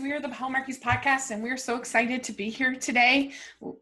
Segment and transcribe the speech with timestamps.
[0.00, 3.32] We are the Hallmarkies podcast, and we're so excited to be here today.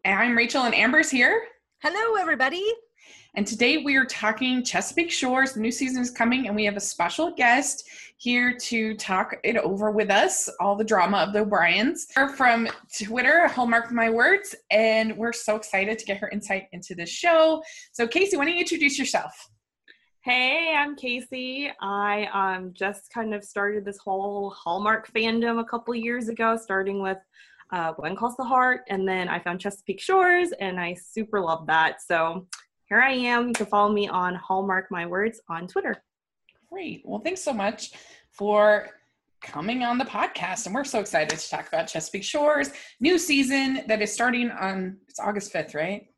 [0.03, 1.43] I'm Rachel, and Amber's here.
[1.81, 2.65] Hello, everybody.
[3.35, 5.53] And today we are talking Chesapeake Shores.
[5.53, 7.87] The new season is coming, and we have a special guest
[8.17, 12.07] here to talk it over with us, all the drama of the O'Briens.
[12.13, 12.67] Her from
[13.01, 17.63] Twitter, Hallmark My Words, and we're so excited to get her insight into this show.
[17.93, 19.49] So, Kaycee, why don't you introduce yourself?
[20.23, 21.71] Hey, I'm Kaycee.
[21.81, 27.01] I um, just kind of started this whole Hallmark fandom a couple years ago, starting
[27.01, 27.17] with
[27.71, 31.65] uh, When Calls the Heart, and then I found Chesapeake Shores, and I super love
[31.65, 32.03] that.
[32.03, 32.45] So
[32.85, 33.47] here I am.
[33.47, 36.03] You can follow me on Hallmark My Words on Twitter.
[36.71, 37.01] Great.
[37.03, 37.93] Well, thanks so much
[38.29, 38.89] for
[39.41, 43.85] coming on the podcast, and we're so excited to talk about Chesapeake Shores new season
[43.87, 46.10] that is starting on it's August 5th, right?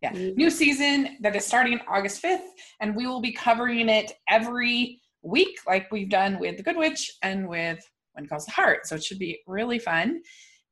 [0.00, 2.46] Yeah, new season that is starting August 5th,
[2.80, 7.10] and we will be covering it every week, like we've done with The Good Witch
[7.22, 8.86] and with When Calls the Heart.
[8.86, 10.20] So it should be really fun.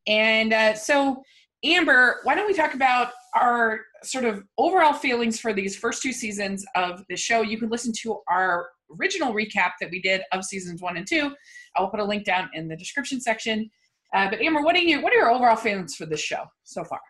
[0.07, 1.23] And uh, so,
[1.65, 6.13] Amber, why don't we talk about our sort of overall feelings for these first two
[6.13, 7.43] seasons of the show?
[7.43, 8.69] You can listen to our
[9.01, 11.35] original recap that we did of seasons one and two.
[11.75, 13.69] I'll put a link down in the description section.
[14.15, 15.03] Uh, but Amber, what are you?
[15.03, 17.01] What are your overall feelings for this show so far?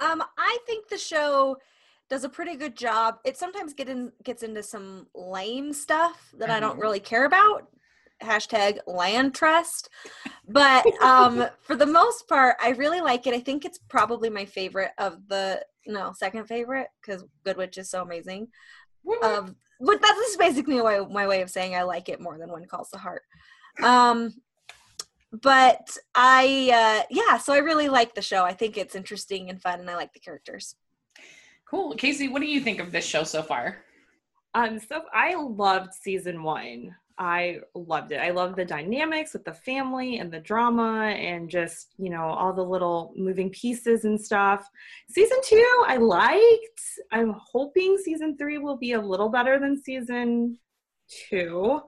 [0.00, 1.56] Um, I think the show
[2.08, 3.18] does a pretty good job.
[3.24, 6.56] It sometimes get in, gets into some lame stuff that mm-hmm.
[6.56, 6.80] I don't mm-hmm.
[6.80, 7.68] really care about.
[8.22, 9.88] Hashtag land trust.
[10.48, 13.34] But um, for the most part, I really like it.
[13.34, 17.90] I think it's probably my favorite of the no second favorite because Good Witch is
[17.90, 18.48] so amazing.
[19.22, 22.52] Um, but that's just basically my, my way of saying I like it more than
[22.52, 23.22] When Calls the Heart.
[23.82, 24.34] Um,
[25.32, 28.44] but I uh yeah, so I really like the show.
[28.44, 30.74] I think it's interesting and fun and I like the characters.
[31.68, 31.94] Cool.
[31.94, 33.78] Kaycee, what do you think of this show so far?
[34.54, 36.94] Um so I loved season 1.
[37.18, 38.16] I loved it.
[38.16, 42.54] I loved the dynamics with the family and the drama and just, you know, all
[42.54, 44.66] the little moving pieces and stuff.
[45.10, 46.80] Season 2 I liked.
[47.12, 50.58] I'm hoping season 3 will be a little better than season
[51.28, 51.82] 2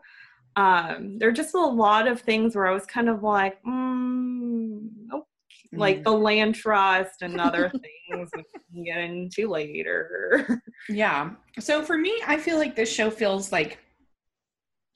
[0.56, 4.80] um, there are just a lot of things where I was kind of like, mm,
[5.12, 5.24] okay.
[5.72, 6.04] like mm.
[6.04, 7.70] the land trust and other
[8.10, 10.62] things we can get into later.
[10.88, 11.30] Yeah.
[11.58, 13.78] So for me, I feel like this show feels like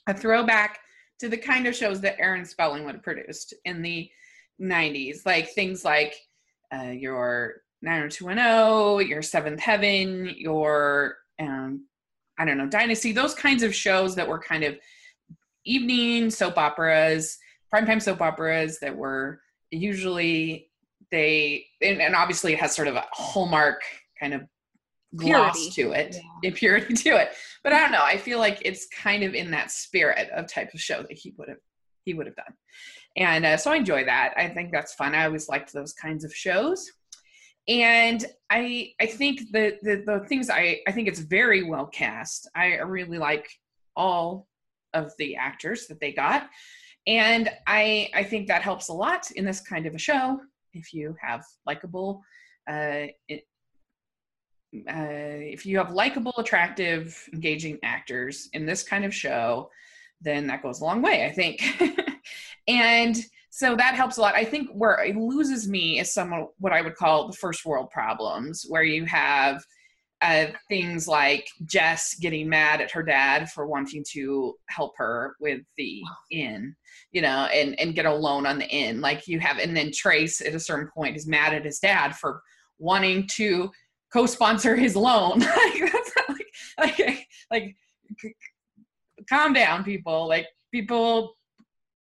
[0.09, 0.81] a throwback
[1.21, 4.11] to the kind of shows that Aaron Spelling would have produced in the
[4.61, 6.15] 90s, like things like
[6.75, 11.87] uh, your 90210, your Seventh Heaven, your um,
[12.39, 14.77] I don't know, Dynasty, those kinds of shows that were kind of
[15.67, 17.39] evening soap operas,
[17.73, 19.41] primetime soap operas that were
[19.71, 20.71] usually
[21.11, 23.81] they and, and, obviously it has sort of a hallmark
[24.19, 24.43] kind of
[25.15, 25.83] gloss purity.
[25.83, 26.51] to it, yeah.
[26.55, 27.31] purity to it.
[27.63, 28.03] But I don't know.
[28.03, 31.35] I feel like it's kind of in that spirit of type of show that he
[31.39, 31.59] would have
[32.05, 32.55] he would have done,
[33.17, 34.35] and uh, so I enjoy that.
[34.37, 35.15] I think that's fun.
[35.15, 36.91] I always liked those kinds of shows,
[37.69, 42.49] and I I think the the, the things I I think it's very well cast.
[42.55, 43.49] I really like
[43.97, 44.47] all
[44.95, 46.49] of the actors that they got.
[47.07, 50.41] And i i think that helps a lot in this kind of a show
[50.73, 52.21] if you have likable
[52.69, 53.45] uh, it,
[54.91, 59.71] uh, if you have likable attractive engaging actors in this kind of show
[60.21, 61.63] then that goes a long way i think.
[62.69, 63.17] And
[63.51, 64.35] so that helps a lot.
[64.35, 67.91] I think where it loses me is some what i would call the first world
[67.91, 69.65] problems where you have
[70.23, 75.61] uh, things like Jess getting mad at her dad for wanting to help her with
[75.77, 76.75] the inn,
[77.13, 79.01] you know, and and get a loan on the inn.
[79.01, 82.17] Like you have, and then Trace at a certain point is mad at his dad
[82.17, 82.41] for
[82.79, 83.71] wanting to
[84.13, 85.39] co-sponsor his loan.
[85.41, 86.47] like that's not like
[86.79, 87.77] like like
[89.29, 90.27] calm down, people.
[90.29, 91.37] Like people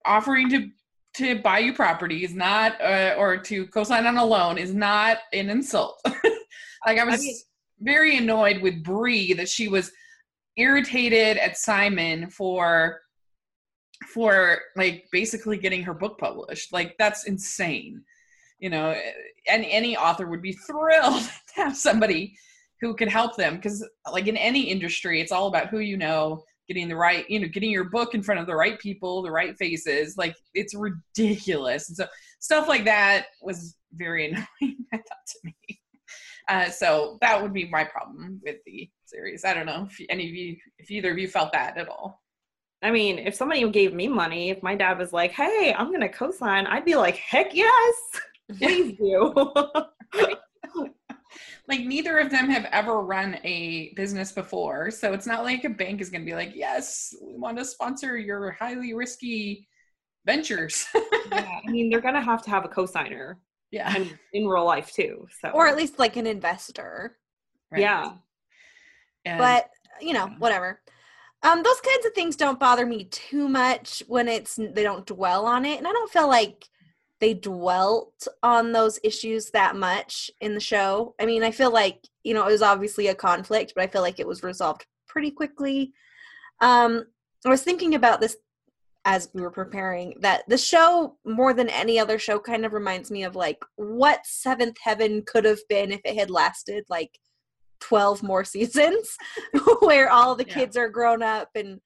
[0.05, 0.69] offering to
[1.15, 5.19] to buy you property is not uh, or to co-sign on a loan is not
[5.33, 6.01] an insult.
[6.87, 7.15] like I was.
[7.15, 7.37] I mean,
[7.83, 9.93] very annoyed with Bree that she was
[10.57, 13.01] irritated at Simon for
[14.13, 16.73] for like basically getting her book published.
[16.73, 18.03] Like that's insane.
[18.59, 18.97] You know,
[19.49, 21.23] and any author would be thrilled
[21.55, 22.37] to have somebody
[22.83, 26.43] who could help them because like in any industry it's all about who you know
[26.67, 29.31] getting the right you know getting your book in front of the right people the
[29.31, 32.07] right faces like it's ridiculous and so
[32.41, 35.81] stuff like that was very annoying i thought to me
[36.49, 39.45] uh, so that would be my problem with the series.
[39.45, 42.23] I don't know if any of you, if either of you felt that at all.
[42.83, 46.09] I mean, if somebody gave me money, if my dad was like, "Hey, I'm gonna
[46.09, 47.95] co-sign," I'd be like, "Heck yes,
[48.59, 49.33] please do."
[51.69, 55.71] like neither of them have ever run a business before, so it's not like a
[55.71, 59.69] bank is gonna be like, "Yes, we want to sponsor your highly risky
[60.25, 60.87] ventures.
[61.31, 63.39] yeah, I mean, they're gonna have to have a co-signer
[63.73, 63.93] yeah.
[63.97, 65.27] and in real life too.
[65.41, 67.19] So or at least like an investor.
[67.73, 67.81] Right.
[67.81, 68.13] yeah,
[69.25, 69.69] And- but
[70.01, 70.35] you know yeah.
[70.39, 70.81] whatever
[71.43, 75.45] um those kinds of things don't bother me too much when it's they don't dwell
[75.47, 76.67] on it and i don't feel like
[77.21, 82.07] they dwelt on those issues that much in the show i mean i feel like
[82.25, 85.31] you know it was obviously a conflict but i feel like it was resolved pretty
[85.31, 85.93] quickly
[86.61, 87.05] um
[87.45, 88.37] i was thinking about this
[89.05, 93.11] as we were preparing that the show more than any other show kind of reminds
[93.11, 97.19] me of like what seventh heaven could have been if it had lasted like
[97.81, 99.17] 12 more seasons
[99.81, 100.55] where all the Yeah.
[100.55, 101.81] kids are grown up and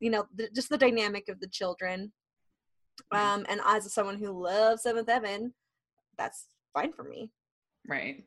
[0.00, 2.12] you know the, just the dynamic of the children
[3.12, 3.18] Mhm.
[3.18, 5.54] um and as someone who loves seventh heaven
[6.18, 7.30] that's fine for me
[7.86, 8.26] Right.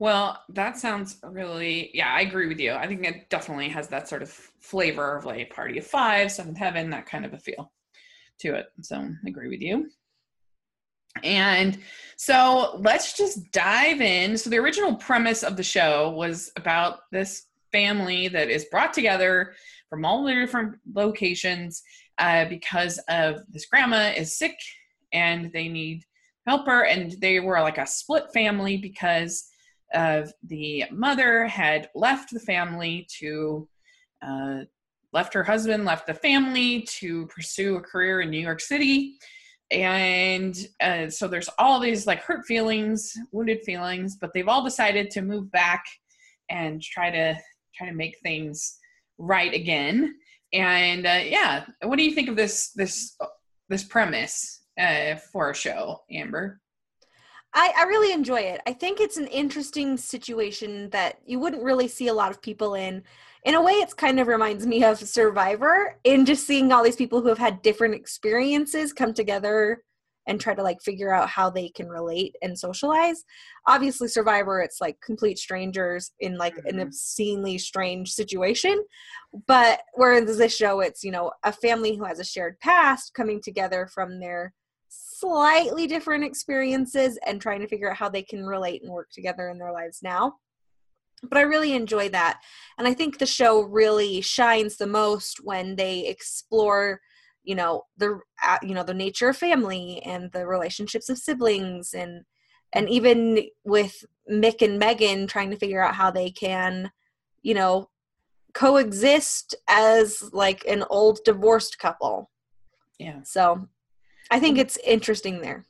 [0.00, 2.72] Well, that sounds really, yeah, I agree with you.
[2.72, 6.56] I think it definitely has that sort of flavor of like Party of Five, Seventh
[6.56, 7.70] Heaven, that kind of a feel
[8.38, 8.68] to it.
[8.80, 9.90] So I agree with you.
[11.22, 11.78] And
[12.16, 14.38] so let's just dive in.
[14.38, 19.52] So the original premise of the show was about this family that is brought together
[19.90, 21.82] from all the different locations
[22.16, 24.56] uh, because of this grandma is sick
[25.12, 26.06] and they need
[26.46, 26.86] help her.
[26.86, 29.49] And they were like a split family because
[29.92, 33.68] of the mother had left the family to
[34.22, 34.60] uh,
[35.12, 39.16] left her husband, left the family to pursue a career in New York City.
[39.70, 45.10] And uh, so there's all these like hurt feelings wounded feelings but they've all decided
[45.10, 45.84] to move back
[46.48, 47.38] and try to
[47.74, 48.78] try to make things
[49.18, 50.16] right again.
[50.52, 53.16] And uh, yeah what do you think of this this
[53.68, 56.60] this premise uh, for a show amber
[57.52, 58.60] I, I really enjoy it.
[58.66, 62.74] I think it's an interesting situation that you wouldn't really see a lot of people
[62.74, 63.02] in.
[63.44, 66.96] In a way, it's kind of reminds me of Survivor in just seeing all these
[66.96, 69.82] people who have had different experiences come together
[70.26, 73.24] and try to like figure out how they can relate and socialize.
[73.66, 76.82] Obviously, Survivor, it's like complete strangers in like an Mhm.
[76.82, 78.84] obscenely strange situation.
[79.46, 83.40] But whereas this show, it's, you know, a family who has a shared past coming
[83.42, 84.52] together from their
[85.20, 89.48] slightly different experiences and trying to figure out how they can relate and work together
[89.48, 90.36] in their lives now.
[91.22, 92.40] But I really enjoy that.
[92.78, 97.00] And I think the show really shines the most when they explore,
[97.44, 101.92] you know, the uh, you know, the nature of family and the relationships of siblings
[101.92, 102.24] and
[102.72, 106.90] and even with Mick and Megan trying to figure out how they can,
[107.42, 107.90] you know,
[108.54, 112.30] coexist as like an old divorced couple.
[112.98, 113.68] yeah So
[114.30, 115.66] I think it's interesting there.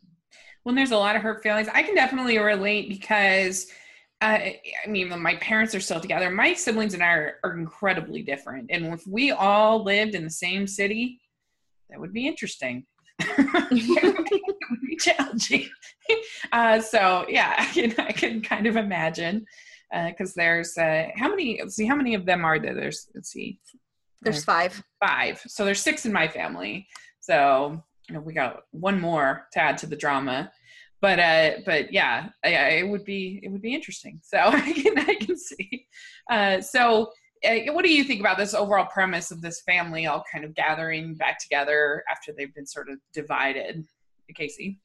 [0.64, 3.66] when there's a lot of hurt feelings i can definitely relate because
[4.22, 8.22] uh, i mean my parents are still together my siblings and i are, are incredibly
[8.22, 11.18] different and if we all lived in the same city
[11.88, 12.84] that would be interesting
[13.20, 14.16] it
[14.70, 15.68] would be challenging
[16.52, 19.44] uh, so yeah i can i can kind of imagine
[20.08, 23.58] because there's uh, how many see how many of them are there there's let's see
[24.22, 24.82] There's five.
[25.04, 25.40] five.
[25.46, 26.86] So there's six in my family.
[27.20, 30.50] So you know, we got one more to add to the drama.
[31.00, 34.20] But uh, but yeah, I, I, it would be it would be interesting.
[34.22, 35.86] So I can I can see.
[36.28, 37.12] Uh, so
[37.44, 40.54] uh, what do you think about this overall premise of this family all kind of
[40.54, 43.86] gathering back together after they've been sort of divided?
[44.34, 44.78] Casey.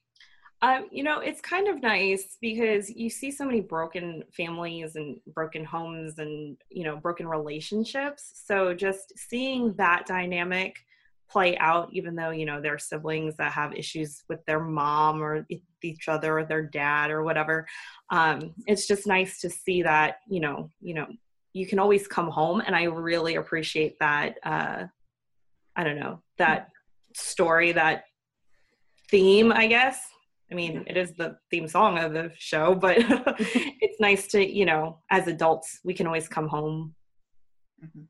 [0.62, 5.18] Um, you know, it's kind of nice because you see so many broken families and
[5.34, 8.32] broken homes and, you know, broken relationships.
[8.46, 10.78] So just seeing that dynamic
[11.30, 15.22] play out, even though, you know, there are siblings that have issues with their mom
[15.22, 15.46] or
[15.84, 17.68] each other or their dad or whatever.
[18.10, 21.08] Um, it's just nice to see that, you know, you know,
[21.54, 22.62] you can always come home.
[22.66, 24.86] And I really appreciate that, uh,
[25.76, 26.70] I don't know, that
[27.14, 28.06] story, that
[29.10, 30.02] theme, I guess.
[30.52, 34.66] I mean, it is the theme song of the show, but it's nice to, you
[34.66, 36.94] know, as adults, we can always come home.
[37.84, 38.08] Mhm.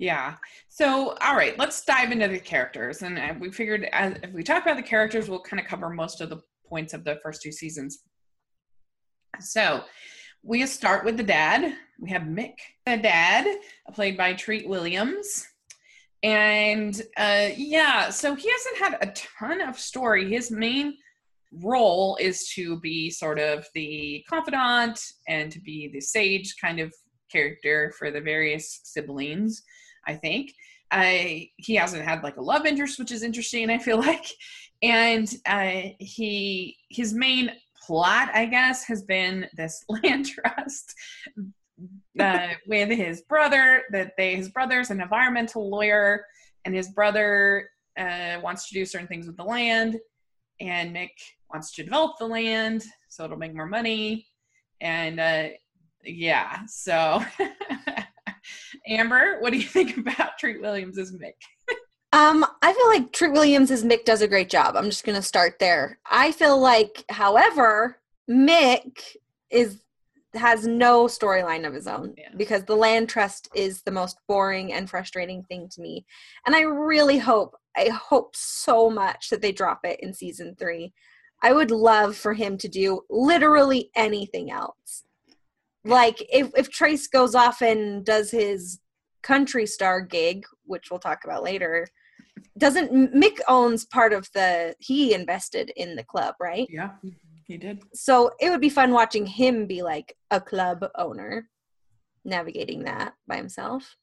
[0.00, 0.36] Yeah.
[0.70, 3.02] So, all right, let's dive into the characters.
[3.02, 5.90] And uh, we figured as, if we talk about the characters, we'll kind of cover
[5.90, 7.98] most of the points of the first two seasons.
[9.40, 9.84] So,
[10.42, 11.74] we start with the dad.
[12.00, 12.54] We have Mick,
[12.86, 13.46] the dad,
[13.92, 15.46] played by Treat Williams.
[16.22, 20.30] And uh, yeah, so he hasn't had a ton of story.
[20.30, 20.94] His main
[21.52, 26.90] role is to be sort of the confidant and to be the sage kind of
[27.30, 29.62] character for the various siblings,
[30.06, 30.52] I think.
[30.90, 34.26] I he hasn't had like a love interest, which is interesting, I feel like.
[34.82, 37.52] And uh, he his main
[37.86, 40.94] plot, I guess, has been this land trust
[42.18, 43.82] uh, with his brother.
[43.90, 46.24] That they his brother's an environmental lawyer,
[46.64, 49.98] and his brother uh, wants to do certain things with the land,
[50.60, 51.10] and Mick
[51.52, 54.26] wants to develop the land so it'll make more money.
[54.80, 55.48] And uh,
[56.04, 57.22] yeah, so
[58.90, 61.34] Amber, what do you think about Treat Williams as Mick?
[62.12, 64.74] Um, I feel like Treat Williams as Mick does a great job.
[64.76, 65.98] I'm just gonna start there.
[66.10, 68.98] I feel like, however, Mick
[69.50, 69.82] is
[70.34, 72.28] has no storyline of his own Yeah.
[72.36, 76.04] because the land trust is the most boring and frustrating thing to me.
[76.46, 80.92] And I really hope, I hope so much that they drop it in season three.
[81.42, 85.02] I would love for him to do literally anything else.
[85.84, 88.80] Like if if Trace goes off and does his
[89.22, 91.86] country star gig, which we'll talk about later,
[92.58, 96.66] doesn't Mick owns part of the he invested in the club, right?
[96.70, 96.90] Yeah,
[97.46, 97.82] he did.
[97.94, 101.48] So it would be fun watching him be like a club owner,
[102.24, 103.96] navigating that by himself.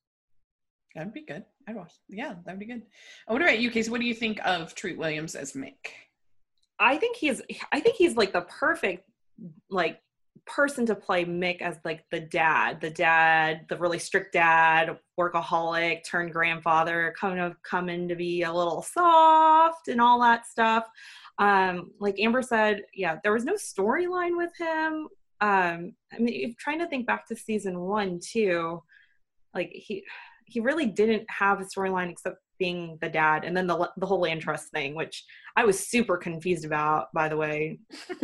[0.95, 1.45] That'd be good.
[1.67, 1.93] I'd watch.
[2.09, 2.81] Yeah, that'd be good.
[3.27, 3.89] What about you, Kaycee?
[3.89, 5.75] What do you think of Treat Williams as Mick?
[6.79, 7.41] I think he's
[7.71, 9.09] I think he's like the perfect
[9.69, 9.99] like
[10.47, 16.03] person to play Mick as like the dad, the dad, the really strict dad, workaholic,
[16.03, 20.87] turned grandfather, kind of coming to be a little soft and all that stuff.
[21.39, 25.07] Um, like Amber said, yeah, there was no storyline with him.
[25.39, 28.81] Um, I mean, trying to think back to season one too,
[29.53, 30.03] like he
[30.45, 34.21] he really didn't have a storyline except being the dad, and then the the whole
[34.21, 35.23] land trust thing, which
[35.55, 37.07] I was super confused about.
[37.13, 37.79] By the way,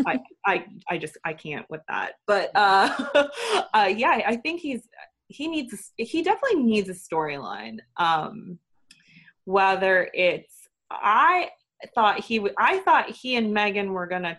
[0.05, 2.13] I I I just I can't with that.
[2.27, 3.05] But uh,
[3.73, 4.87] uh, yeah, I think he's
[5.27, 7.77] he needs he definitely needs a storyline.
[7.97, 8.59] Um,
[9.45, 10.53] whether it's
[10.91, 11.49] I
[11.95, 14.37] thought he would I thought he and Megan were gonna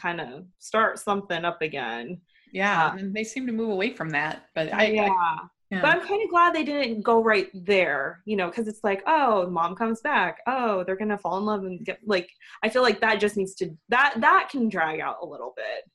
[0.00, 2.20] kind of start something up again.
[2.52, 4.46] Yeah, Uh, and they seem to move away from that.
[4.54, 5.08] But I, yeah.
[5.08, 5.38] I
[5.70, 5.80] yeah.
[5.80, 9.02] But I'm kind of glad they didn't go right there, you know, because it's like,
[9.06, 10.38] oh, mom comes back.
[10.46, 12.28] Oh, they're gonna fall in love and get like.
[12.64, 15.90] I feel like that just needs to that that can drag out a little bit.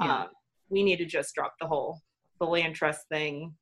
[0.00, 0.22] Yeah.
[0.22, 0.28] Um,
[0.68, 2.00] we need to just drop the whole
[2.40, 3.54] the land trust thing.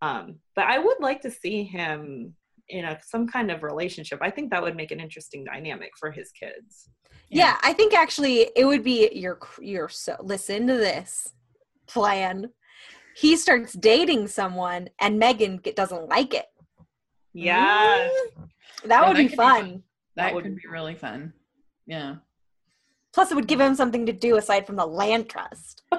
[0.00, 2.34] Um, but I would like to see him
[2.68, 4.18] in a some kind of relationship.
[4.22, 6.88] I think that would make an interesting dynamic for his kids.
[7.30, 7.58] Yeah.
[7.62, 11.32] I think actually it would be your your so listen to this
[11.86, 12.50] plan.
[13.16, 16.46] He starts dating someone and Megan get, doesn't like it.
[17.34, 18.10] Yes.
[18.38, 18.48] Mm.
[18.84, 19.82] That Yeah, would that be could be fun.
[20.16, 21.32] that, that would would- be really fun.
[21.86, 22.16] Yeah.
[23.12, 25.82] Plus, it would give him something to do aside from the land trust.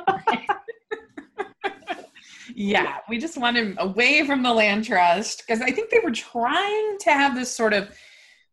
[2.55, 6.11] Yeah, we just want him away from the land trust because I think they were
[6.11, 7.89] trying to have this sort of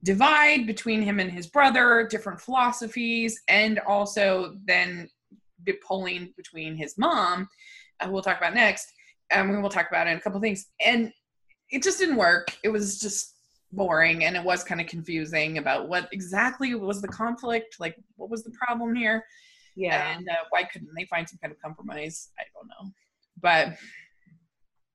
[0.05, 5.09] divide between him and his brother, different philosophies, and also then
[5.65, 7.49] be pulling between his mom,
[8.09, 8.93] we'll talk about next,
[9.31, 10.67] and we will talk about it in a couple things.
[10.85, 11.13] And
[11.71, 12.57] it just didn't work.
[12.65, 13.35] It was just
[13.73, 18.31] boring and it was kind of confusing about what exactly was the conflict, like what
[18.31, 19.25] was the problem here?
[19.77, 20.17] Yeah.
[20.17, 22.31] and uh, why couldn't they find some kind of compromise?
[22.39, 22.93] I don't know.
[23.41, 23.79] But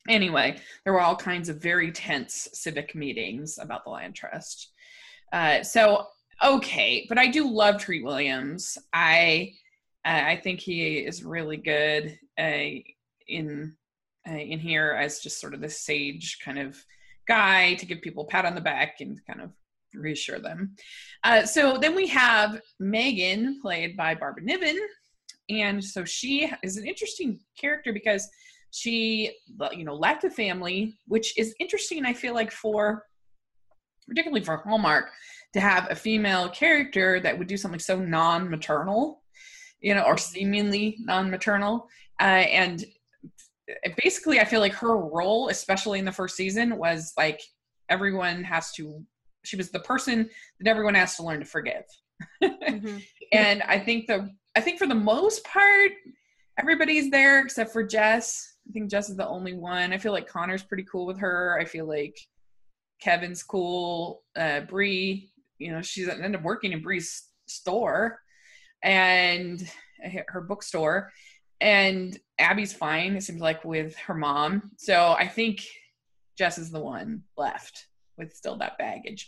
[0.07, 4.71] anyway there were all kinds of very tense civic meetings about the land trust.
[5.33, 6.05] Uh, so
[6.43, 8.77] okay but i do love treat williams.
[8.93, 9.53] I
[10.05, 12.19] uh, i think he is really good.
[12.37, 12.83] Uh,
[13.27, 13.75] in
[14.27, 16.83] uh, in here as just sort of the sage kind of
[17.27, 19.51] guy to give people a pat on the back and kind of
[19.93, 20.75] reassure them.
[21.23, 24.77] Uh, so then we have megan played by barbara niven.
[25.49, 28.27] And so she is an interesting character because
[28.75, 29.31] she
[29.71, 33.05] you know left the family which is interesting i feel like for
[34.05, 35.09] particularly for hallmark
[35.53, 39.23] to have a female character that would do something so non-maternal
[39.79, 41.87] you know or seemingly non-maternal
[42.19, 42.85] uh, and
[43.69, 47.41] Uh, basically i feel like her role especially in the first season was like
[47.89, 49.03] everyone has to
[49.43, 50.29] she was the person
[50.59, 51.83] that everyone has to learn to forgive
[52.43, 52.97] mm-hmm.
[53.31, 55.91] and I think the I think for the most part,
[56.57, 58.53] everybody's there except for Jess.
[58.67, 59.93] I think Jess is the only one.
[59.93, 61.57] I feel like Connor's pretty cool with her.
[61.59, 62.17] I feel like
[63.01, 64.23] Kevin's cool.
[64.35, 68.19] Uh, Bree, you know, she's ended up working in Bree's store
[68.81, 69.61] and
[70.03, 71.11] uh, her bookstore.
[71.65, 73.15] And Abby's fine.
[73.15, 74.69] It seems like with her mom.
[74.77, 75.65] So I think
[76.37, 77.87] Jess is the one left
[78.19, 79.27] with still that baggage.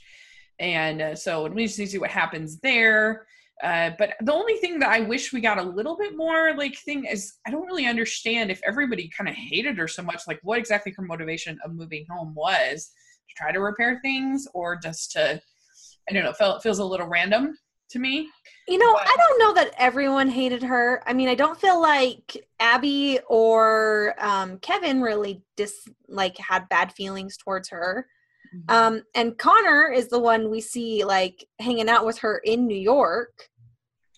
[0.60, 3.26] And uh, so we just need to see what happens there.
[3.64, 6.78] Uh, but the only thing that I wish we got a little bit more like
[6.78, 10.40] thing is I don't really understand if everybody kind of hated her so much, like
[10.44, 12.92] what exactly her motivation of moving home was
[13.30, 15.42] to try to repair things or just to,
[16.08, 17.58] I don't know, felt feels a little random
[17.90, 18.30] to me.
[18.68, 21.02] You know, But- I don't know that everyone hated her.
[21.06, 26.92] I mean, I don't feel like Abby or um, Kevin really dis like had bad
[26.94, 28.08] feelings towards her.
[28.70, 32.78] Um, and Connor is the one we see like hanging out with her in New
[32.78, 33.50] York.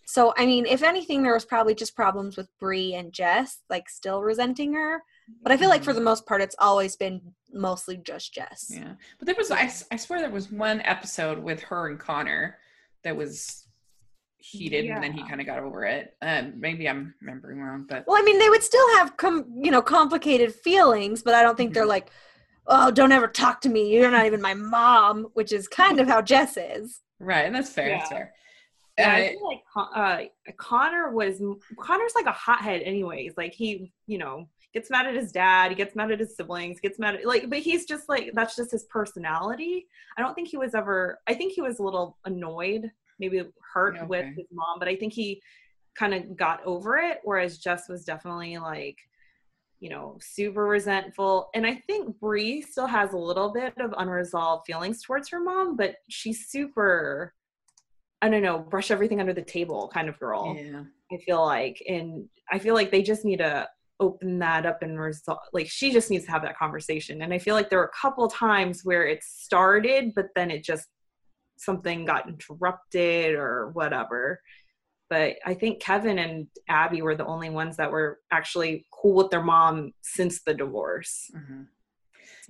[0.06, 3.90] So I mean, if anything, there was probably just problems with Bree and Jess, like
[3.90, 5.04] still resenting her.
[5.44, 7.22] But I feel like for the most part, it's always been
[7.54, 8.72] mostly just Jess.
[8.74, 12.58] Yeah, but there was—I swear there was one episode with her and Connor
[13.04, 13.66] that was
[14.38, 16.16] heated, and then he kind of got over it.
[16.22, 19.72] Um, maybe I'm remembering wrong, but Well, I mean, they would still have com- you
[19.72, 21.90] know complicated feelings, but I don't think they're Mhm.
[21.90, 22.10] like,
[22.68, 23.94] oh, don't ever talk to me.
[23.94, 27.02] You're not even my mom, which is kind of how Jess is.
[27.20, 27.90] right, and that's fair.
[27.90, 28.34] That's fair.
[28.98, 31.42] Yeah, I Uh, feel like uh, Connor was
[31.80, 33.34] Connor's like a hothead, anyways.
[33.38, 36.80] Like he, you know, gets mad at his dad, he gets mad at his siblings,
[36.80, 39.88] gets mad at like, but he's just like that's just his personality.
[40.18, 41.20] I don't think he was ever.
[41.28, 45.14] I think he was a little annoyed, maybe hurt with his mom, but I think
[45.14, 45.42] he
[45.98, 47.20] kind of got over it.
[47.24, 48.98] Whereas Jess was definitely like,
[49.80, 51.50] you know, super resentful.
[51.56, 55.76] And I think Bree still has a little bit of unresolved feelings towards her mom,
[55.76, 57.34] but she's super.
[58.22, 60.54] I don't know, brush everything under the table kind of girl.
[60.60, 60.84] yeah.
[61.12, 63.66] I feel like, and I feel like they just need to
[64.00, 65.40] open that up and resolve.
[65.54, 67.22] Like she just needs to have that conversation.
[67.22, 70.64] And I feel like there were a couple times where it started, but then it
[70.64, 70.88] just
[71.58, 74.40] something got interrupted or whatever.
[75.10, 79.32] But I think Kevin and Abby were the only ones that were actually cool with
[79.32, 81.30] their mom since the divorce.
[81.36, 81.68] Mhm.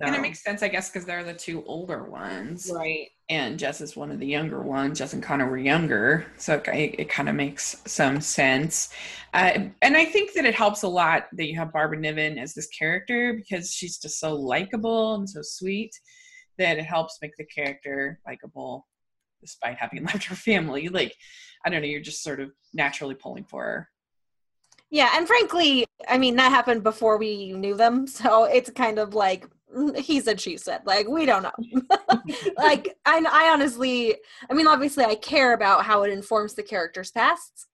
[0.00, 3.08] So, And it makes sense, I guess, because they're the two older ones, right.
[3.28, 4.98] and Jess is one of the younger ones.
[4.98, 8.94] Jess and Connor were younger, so it, it kind of makes some sense.
[9.34, 12.54] Uh, and I think that it helps a lot that you have Barbara Niven as
[12.54, 15.94] this character because she's just so likable and so sweet
[16.56, 18.86] that it helps make the character likable,
[19.42, 20.88] despite having left her family.
[20.88, 21.14] Like,
[21.66, 23.88] I don't know, you're just sort of naturally pulling for her.
[24.90, 29.14] Yeah, and frankly, I mean that happened before we knew them, so it's kind of
[29.14, 29.46] like
[29.96, 30.82] he said, she said.
[30.84, 31.52] Like we don't know.
[32.56, 34.16] like I, I honestly,
[34.50, 37.66] I mean, obviously, I care about how it informs the character's pasts,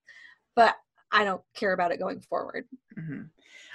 [0.55, 0.77] but
[1.12, 2.66] I don't care about it going forward.
[2.94, 3.23] hmm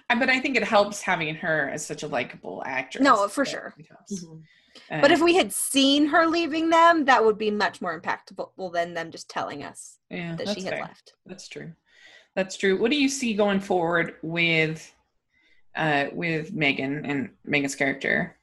[0.09, 3.03] But I think it helps having her as such a likable actress.
[3.03, 3.73] No, for sure.
[3.77, 4.23] it helps.
[4.23, 4.41] Mhm.
[4.89, 8.93] But if we had seen her leaving them, that would be much more impactful than
[8.93, 10.81] them just telling us yeah, that she had fair.
[10.81, 11.13] left.
[11.25, 11.73] That's true.
[12.35, 12.79] That's true.
[12.79, 14.93] What do you see going forward with
[15.75, 18.37] uh with Megan and Megan's character?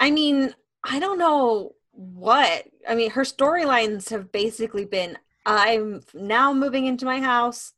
[0.00, 2.66] I mean, I don't know what.
[2.88, 7.74] I mean, her storylines have basically been I'm now moving into my house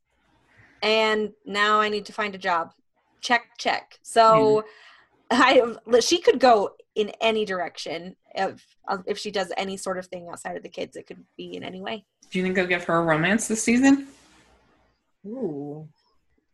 [0.81, 2.73] and now I need to find a job.
[3.21, 3.99] Check, check.
[4.03, 4.63] So
[5.31, 8.65] I she could go in any direction if
[9.05, 10.95] if she does any sort of thing outside of the kids.
[10.95, 12.05] It could be in any way.
[12.29, 14.07] Do you think they'll give her a romance this season?
[15.25, 15.87] Ooh.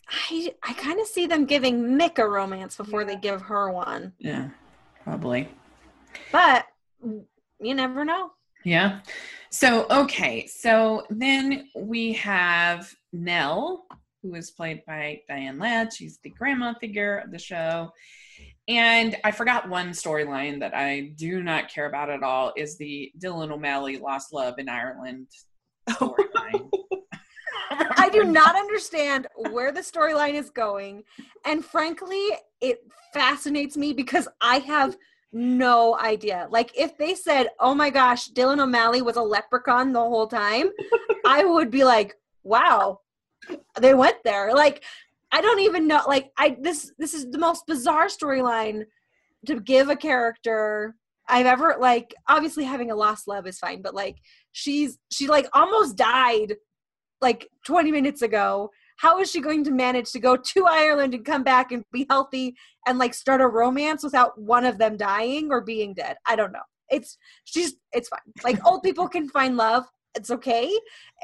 [0.09, 4.13] I I kind of see them giving Mick a romance before they give her one,
[4.19, 4.49] Yeah,
[5.03, 5.47] probably.
[6.31, 6.65] but
[7.59, 8.31] you never know.
[8.65, 8.99] Yeah.
[9.49, 13.85] So okay, so then we have Nell,
[14.21, 15.93] who is played by Diane Ladd.
[15.93, 17.91] She's the grandma figure of the show.
[18.67, 23.11] And I forgot one storyline that I do not care about at all is the
[23.19, 25.27] Dylan O'Malley lost love in Ireland
[25.89, 26.69] storyline.
[27.97, 31.03] I do not understand where the storyline is going.
[31.45, 32.29] And frankly,
[32.61, 32.79] it
[33.13, 34.97] fascinates me because I have
[35.31, 36.47] no idea.
[36.49, 40.69] Like, if they said, oh my gosh, Dylan O'Malley was a leprechaun the whole time,
[41.25, 42.99] I would be like, wow,
[43.79, 44.53] they went there.
[44.53, 44.83] Like,
[45.31, 46.01] I don't even know.
[46.07, 48.83] Like, I this this is the most bizarre storyline
[49.47, 50.95] to give a character
[51.27, 52.13] I've ever like.
[52.27, 54.17] Obviously, having a lost love is fine, but like,
[54.51, 56.55] she's she like almost died
[57.23, 61.25] like 20 minutes ago how is she going to manage to go to ireland and
[61.25, 62.55] come back and be healthy
[62.85, 66.51] and like start a romance without one of them dying or being dead i don't
[66.51, 66.59] know
[66.89, 70.71] it's she's it's fine like old people can find love it's okay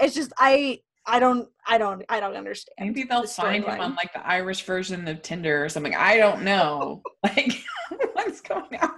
[0.02, 3.80] it's just i i don't i don't i don't understand Maybe they'll the find him
[3.80, 5.96] on like the Irish version of Tinder or something.
[5.96, 7.02] I don't know.
[7.24, 7.54] like
[8.14, 8.92] what's going on?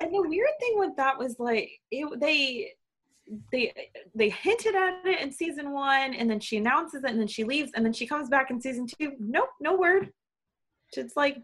[0.00, 2.72] And the weird thing with that was like it, they
[3.52, 3.72] they
[4.14, 7.44] they hinted at it in season one, and then she announces it, and then she
[7.44, 9.12] leaves, and then she comes back in season two.
[9.20, 10.10] Nope, no word.
[10.96, 11.36] It's like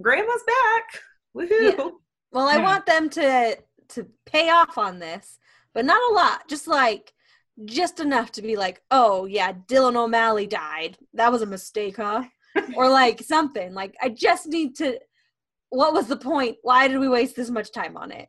[0.00, 1.00] grandma's back.
[1.36, 1.76] Woohoo!
[1.78, 1.88] Yeah.
[2.30, 2.62] well i Yeah.
[2.62, 3.56] want them to
[3.88, 5.38] to pay off on this
[5.74, 7.12] but not a lot just like
[7.64, 12.22] just enough to be like oh yeah dylan o'malley died that was a mistake huh
[12.76, 14.98] or like something like i just need to
[15.70, 18.28] what was the point why did we waste this much time on it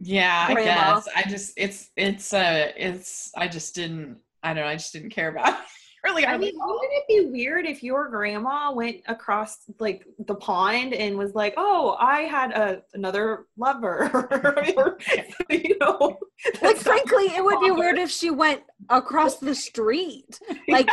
[0.00, 1.08] Yeah, I guess.
[1.14, 5.10] I just it's it's uh it's I just didn't I don't know, I just didn't
[5.10, 5.58] care about it.
[6.04, 10.34] really I mean, like, wouldn't it be weird if your grandma went across like the
[10.34, 14.10] pond and was like, "Oh, I had a another lover,"
[14.76, 14.98] or,
[15.50, 16.18] you know?
[16.62, 20.40] Like, frankly, it would be weird if she went across the street.
[20.68, 20.88] Like,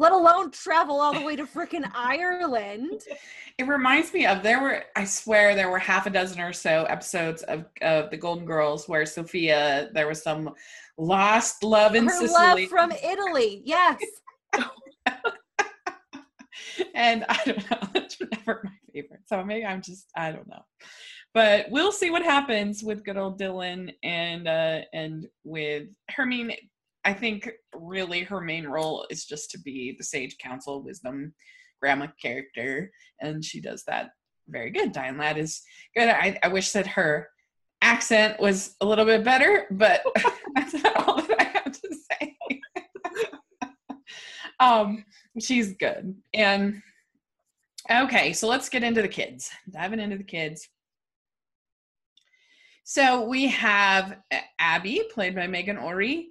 [0.00, 3.02] let alone travel all the way to freaking Ireland.
[3.58, 6.84] It reminds me of there were I swear there were half a dozen or so
[6.84, 10.54] episodes of of the Golden Girls where Sophia there was some
[10.96, 13.60] lost love in Her Sicily love from Italy.
[13.66, 14.00] Yes.
[16.94, 20.64] and I don't know that's never my favorite so maybe I'm just I don't know
[21.34, 26.52] but we'll see what happens with good old Dylan and uh and with Hermine
[27.04, 31.34] I think really her main role is just to be the sage counsel wisdom
[31.80, 34.10] grandma character and she does that
[34.48, 34.92] very good.
[34.92, 35.62] Diane Ladd is
[35.96, 36.08] good.
[36.08, 37.28] I, I wish that her
[37.82, 40.04] accent was a little bit better but
[40.54, 42.36] that's not all that I have to say.
[44.60, 45.06] Um
[45.40, 46.14] she's good.
[46.34, 46.82] And
[47.90, 50.68] okay so let's get into the kids diving into the kids.
[52.84, 54.18] So we have
[54.58, 56.28] abby played by meghan ory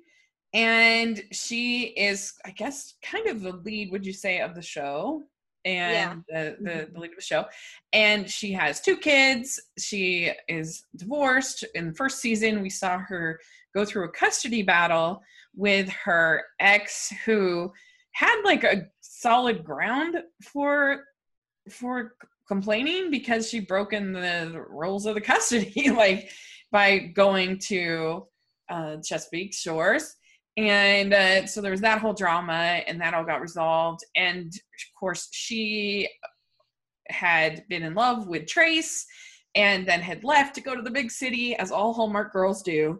[0.53, 5.23] and she is i guess kind of the lead would you say of the show
[5.65, 7.45] and the, the, the lead of the show.
[7.93, 9.59] And she has two kids.
[9.77, 11.65] She is divorced.
[11.75, 13.39] In the first season we saw her
[13.73, 15.21] go through a custody battle
[15.55, 17.71] with her ex who
[18.11, 21.05] had like a solid ground for
[21.69, 22.15] for
[22.47, 26.31] complaining because she broken the rules of the custody like
[26.71, 28.25] by going to
[28.69, 30.15] uh chesapeake shores
[30.59, 34.01] and uh, so there was that whole drama and that all got resolved.
[34.17, 36.09] And of course she
[37.07, 39.05] had been in love with trace
[39.55, 42.99] and then had left to go to the big city as all hallmark girls do.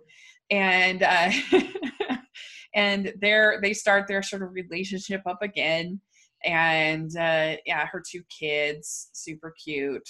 [0.50, 1.32] And uh
[2.76, 6.00] and they're they start their sort of relationship up again.
[6.46, 10.10] And uh yeah her two kids super cute.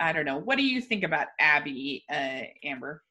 [0.00, 0.38] I don't know.
[0.38, 3.02] What do you think about abby uh amber?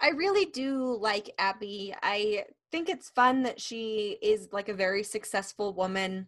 [0.00, 1.94] I really do like Abby.
[2.02, 6.26] I think it's fun that she is like a very successful woman.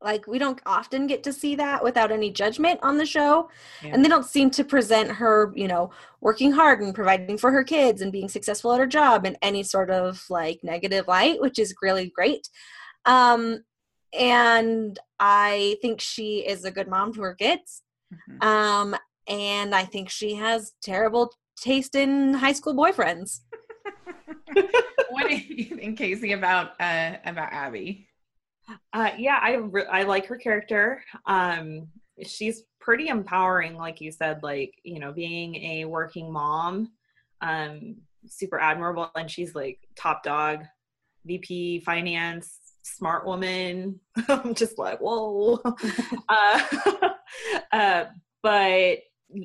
[0.00, 3.48] Like we don't often get to see that without any judgment on the show.
[3.82, 3.90] Yeah.
[3.94, 7.62] And they don't seem to present her, you know, working hard and providing for her
[7.62, 11.58] kids and being successful at her job in any sort of like negative light, which
[11.58, 12.48] is really great.
[13.04, 13.64] Um
[14.12, 17.82] and I think she is a good mom to her kids.
[18.12, 18.44] Mhm.
[18.44, 18.96] Um
[19.28, 23.40] and I think she has terrible taste in high school boyfriends.
[25.10, 28.08] what do you think kaycee about uh about abby
[28.92, 31.02] Uh, yeah, I re- I like her character.
[31.26, 31.88] Um,
[32.24, 34.42] she's pretty empowering, like you said.
[34.42, 36.92] Like you know, being a working mom,
[37.40, 40.64] um, super admirable, and she's like top dog,
[41.24, 44.00] VP finance, smart woman.
[44.28, 45.60] I'm just like whoa.
[46.28, 46.60] uh,
[47.72, 48.04] uh,
[48.42, 48.98] but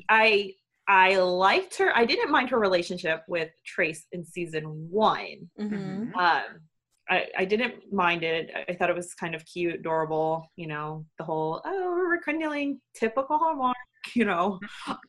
[0.10, 0.54] I
[0.88, 1.92] I liked her.
[1.96, 5.50] I didn't mind her relationship with Trace in season one.
[5.60, 6.16] Mm-hmm.
[6.16, 6.44] Um,
[7.10, 8.52] I, I didn't mind it.
[8.70, 10.50] I thought it was kind of cute, adorable.
[10.56, 13.76] You know, the whole oh we're rekindling typical Hallmark.
[14.14, 14.58] You know,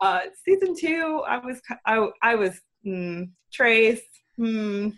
[0.01, 4.01] uh, season two, I was I I was mm, Trace.
[4.37, 4.89] Hmm,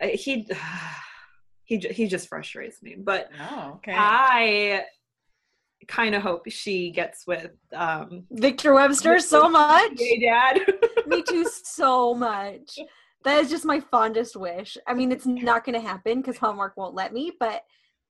[0.00, 0.46] uh, he
[1.64, 2.94] he he just frustrates me.
[2.96, 4.84] But oh okay I
[5.90, 9.92] kind of hope she gets with um Victor Webster so much.
[9.98, 10.60] Hey, Dad.
[11.06, 12.78] Me too, so much.
[13.24, 14.78] That is just my fondest wish.
[14.86, 17.64] I mean, it's not going to happen because Hallmark won't let me, but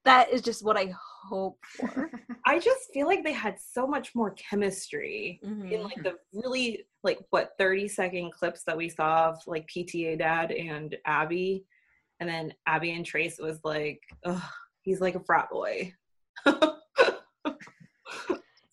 [0.04, 0.94] that is just what I
[1.28, 2.10] hope for.
[2.46, 5.40] I just feel like they had so much more chemistry.
[5.42, 5.82] in Mhm.
[5.84, 10.52] like the really like what 30 second clips that we saw of like PTA dad
[10.52, 11.64] and Abby
[12.20, 14.00] and then Abby and Trace was like
[14.82, 15.92] he's like a frat boy.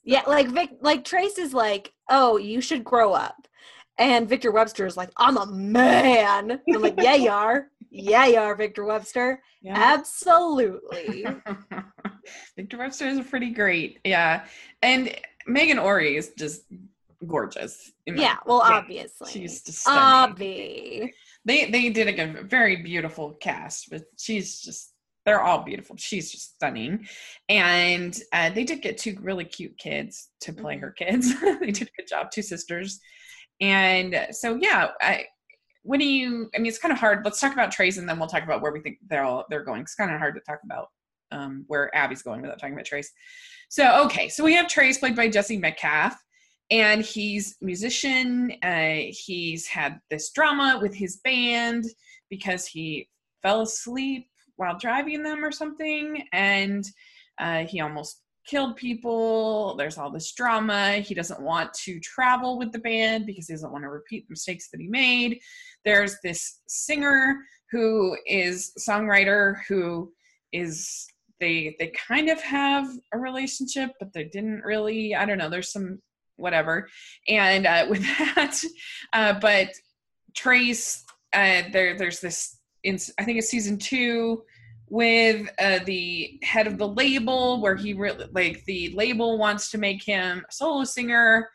[0.08, 3.48] Yeah, like Vic, like Trace is like, oh, you should grow up,
[3.98, 6.62] and Victor Webster is like, I'm a man.
[6.74, 7.68] I'm like, yeah, you are.
[7.92, 9.42] Yeah, you are, Victor Webster.
[9.62, 9.74] yeah.
[9.78, 11.26] Absolutely.
[12.58, 14.00] Victor Webster is pretty great.
[14.04, 14.46] Yeah.
[14.82, 15.14] And
[15.48, 16.64] Meghan Ory is just
[17.26, 17.92] gorgeous.
[18.06, 18.76] Yeah, well, Yeah.
[18.78, 19.32] obviously.
[19.32, 20.36] She's just stunning.
[20.36, 21.10] Obvi.
[21.46, 24.94] They they did a very beautiful cast, but she's just
[25.28, 25.98] they're all beautiful.
[25.98, 27.06] She's just stunning,
[27.50, 30.82] and uh, they did get two really cute kids to play Mhm.
[30.82, 31.40] her kids.
[31.60, 33.00] they did a good job, two sisters,
[33.62, 34.88] and so yeah.
[35.02, 35.26] I,
[35.84, 36.50] what do you?
[36.56, 37.24] I mean, it's kind of hard.
[37.26, 39.64] Let's talk about Trace, and then we'll talk about where we think they're all they're
[39.66, 39.82] going.
[39.82, 40.88] It's kind of hard to talk about
[41.32, 43.12] um, where Abby's going without talking about Trace.
[43.70, 46.16] So okay, so we have Trace played by Jesse Metcalfe
[46.70, 51.86] and he's musician uh, he's had this drama with his band
[52.30, 53.08] because he
[53.42, 54.28] fell asleep
[54.58, 56.86] while driving them or something, and
[57.40, 59.76] uh, he almost killed people.
[59.76, 60.94] There's all this drama.
[60.96, 64.34] He doesn't want to travel with the band because he doesn't want to repeat the
[64.34, 65.40] mistakes that he made.
[65.86, 67.38] There's this singer
[67.72, 70.12] who is songwriter who
[70.54, 71.08] is
[71.40, 75.16] they they kind of have a relationship, but they didn't really.
[75.16, 75.50] I don't know.
[75.50, 76.02] There's some
[76.38, 76.88] whatever,
[77.28, 78.60] and uh, with that,
[79.14, 79.70] uh, but
[80.36, 82.57] Trace, uh, there there's this.
[82.84, 84.44] In, I think it's season two
[84.90, 89.78] with uh, the head of the label where he really like the label wants to
[89.78, 91.50] make him a solo singer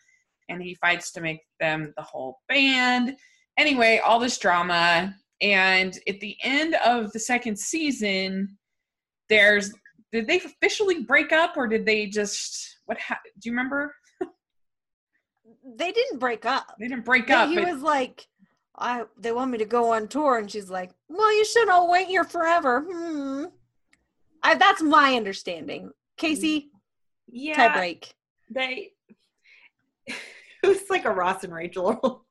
[0.48, 3.16] and he fights to make them the whole band.
[3.58, 5.14] Anyway all this drama.
[5.40, 8.58] And at the end of the second season
[9.28, 9.72] there's
[10.12, 13.94] did they officially break up or did they just what ha- do you remember?
[15.78, 16.74] They didn't break up.
[16.78, 18.26] they didn't break But up he was like,
[18.78, 21.90] I they want me to go on tour, and she's like, Well, you should all
[21.90, 22.85] wait here forever.
[22.88, 23.44] Hmm.
[24.42, 25.90] I, that's my understanding.
[26.18, 26.68] Kaycee, tie
[27.28, 28.14] Yeah, break.
[28.50, 28.92] they.
[30.64, 32.24] It was like a Ross and Rachel.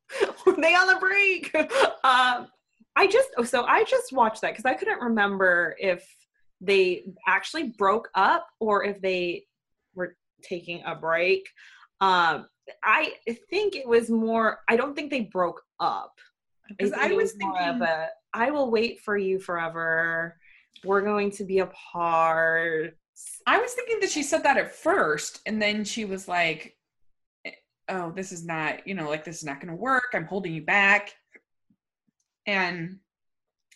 [0.45, 1.53] Were they on the break?
[2.03, 2.47] Um,
[2.95, 6.03] I just oh, so I just watched that because I couldn't remember if
[6.61, 9.45] they actually broke up or if they
[9.95, 11.47] were taking a break.
[11.99, 12.47] Um,
[12.83, 13.13] I
[13.49, 14.59] think it was more.
[14.67, 16.13] I don't think they broke up.
[16.79, 20.37] 'Cause think I it was thinking of a, I will wait for you forever.
[20.83, 22.97] We're going to be apart.
[23.45, 26.75] I was thinking that she said that at first, and then she was like,
[27.45, 27.51] eh,
[27.89, 30.11] "Oh, this is not, you know, like this is not going to work.
[30.13, 31.13] I'm holding you back,
[32.47, 32.99] and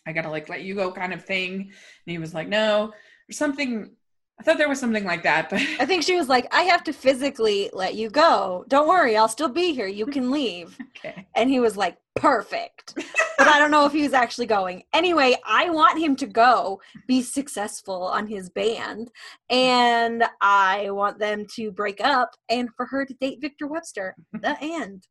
[0.06, 1.72] I gotta like let you go, kind of thing." And
[2.06, 2.92] he was like, "No,"
[3.28, 3.94] or something.
[4.38, 6.84] I thought there was something like that, but I think she was like, I have
[6.84, 8.64] to physically let you go.
[8.68, 9.86] Don't worry, I'll still be here.
[9.86, 10.78] You can leave.
[10.98, 11.26] okay.
[11.34, 12.94] And he was like, Perfect.
[13.38, 14.82] But I don't know if he was actually going.
[14.94, 19.10] Anyway, I want him to go be successful on his band.
[19.50, 24.16] And I want them to break up and for her to date Victor Webster.
[24.32, 25.06] The end.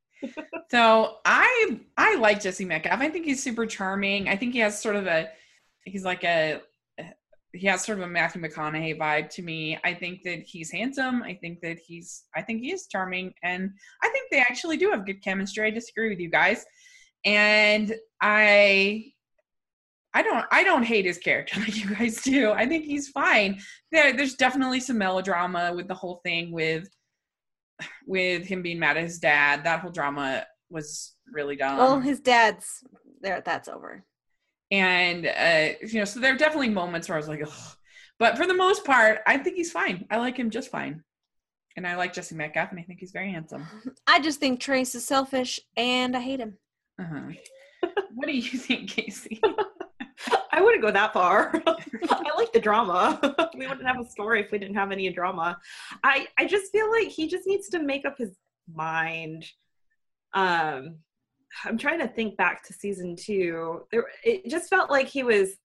[0.72, 3.00] So I I like Jesse Metcalfe.
[3.00, 4.28] I think he's super charming.
[4.28, 5.30] I think he has sort of a
[5.86, 6.62] he's like a
[7.56, 9.78] he has sort of a Matthew McConaughey vibe to me.
[9.84, 11.24] I think that he's handsome.
[11.24, 13.72] I think that he's I think he is charming and
[14.04, 15.66] I think they actually do have good chemistry.
[15.66, 16.66] I disagree with you guys.
[17.26, 19.06] And I
[20.14, 22.52] I don't I don't hate his character like you guys do.
[22.52, 23.60] I think he's fine.
[23.92, 26.88] There there's definitely some melodrama with the whole thing with
[28.08, 29.64] with him being mad at his dad.
[29.64, 31.78] That whole drama was really dumb.
[31.78, 32.84] well, his dad's
[33.22, 33.42] there.
[33.46, 34.06] That's over.
[34.72, 37.76] And uh, you know, so there are definitely moments where I was like, Ugh.
[38.20, 40.06] but for the most part, I think he's fine.
[40.10, 41.04] I like him just fine,
[41.76, 43.66] and I like Jesse Metcalfe, and I think he's very handsome.
[44.08, 46.58] I just think Trace is selfish and I hate him.
[47.00, 47.32] Uh-huh.
[48.16, 49.40] what do you think, Kaycee?
[50.52, 51.52] I wouldn't go that far.
[51.66, 53.20] I like the drama.
[53.58, 55.58] we wouldn't have a story if we didn't have any drama.
[56.04, 58.32] I I just feel like he just needs to make up his
[58.74, 59.46] mind.
[60.34, 61.00] Um
[61.64, 63.88] I'm trying to think back to season 2.
[63.92, 65.56] There it just felt like he was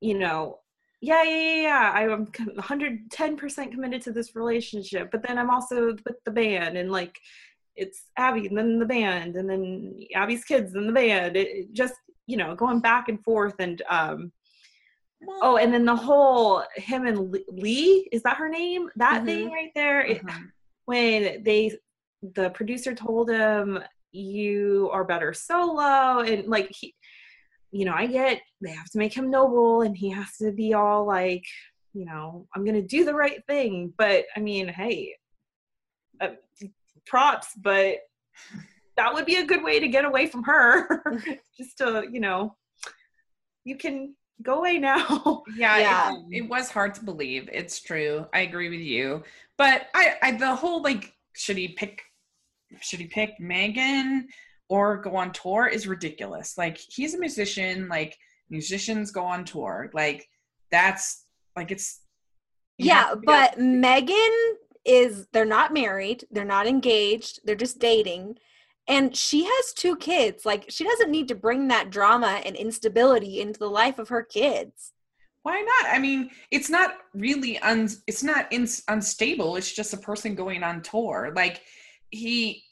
[0.00, 0.60] you know,
[1.02, 1.90] yeah, yeah, yeah, yeah.
[2.12, 7.18] I'm 110% committed to this relationship, but then I'm also with the band and like
[7.76, 11.36] it's Abby and then the band and then Abby's kids and the band.
[11.36, 11.94] It, just,
[12.26, 14.32] you know, going back and forth and um
[15.42, 18.88] oh, and then the whole him and Lee, is that her name?
[18.96, 19.26] That Mhm.
[19.26, 20.00] thing right there.
[20.02, 20.40] It- Uh-huh.
[20.86, 21.76] when they
[22.22, 23.78] the producer told him
[24.12, 26.94] you are better solo and like he
[27.72, 30.74] you know, I get they have to make him noble and he has to be
[30.74, 31.44] all like,
[31.92, 35.14] you know, I'm going to do the right thing, but I mean, hey,
[36.20, 36.30] uh,
[37.06, 37.98] props, but
[38.96, 41.02] that would be a good way to get away from her.
[41.56, 42.56] Just to, you know,
[43.64, 45.42] you can go away now.
[45.56, 46.12] Yeah, Yeah.
[46.30, 47.48] It, it was hard to believe.
[47.52, 48.26] It's true.
[48.34, 49.22] I agree with you.
[49.56, 52.02] But I, I the whole like, should he pick
[52.80, 54.28] should he pick Megan
[54.68, 56.56] or go on tour is ridiculous.
[56.56, 58.16] Like he's a musician, like
[58.48, 59.90] musicians go on tour.
[59.92, 60.28] Like
[60.70, 62.00] that's like it's
[62.78, 67.80] Yeah, have to be but Megan is they're not married, they're not engaged, they're just
[67.80, 68.36] dating.
[68.88, 70.46] And she has two kids.
[70.46, 74.22] Like she doesn't need to bring that drama and instability into the life of her
[74.22, 74.92] kids.
[75.42, 75.94] why not?
[75.94, 79.56] I mean, it's not really un it's not in, unstable.
[79.56, 81.32] It's just a person going on tour.
[81.34, 81.62] Like
[82.10, 82.62] he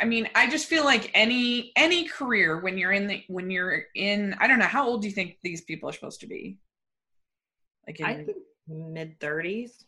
[0.00, 3.84] I mean, I just feel like any any career when you're in the when you're
[3.94, 6.58] in I don't know how old do you think these people are supposed to be?
[7.86, 8.26] Like in,
[8.66, 9.84] mid 30s.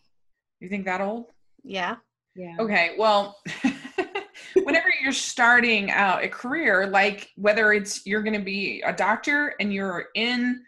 [0.61, 1.26] you think that old?
[1.64, 1.96] Yeah.
[2.37, 2.57] Yeah.
[2.59, 3.38] Okay, well,
[4.54, 9.54] whenever you're starting out a career, like whether it's you're going to be a doctor
[9.61, 10.62] and you're in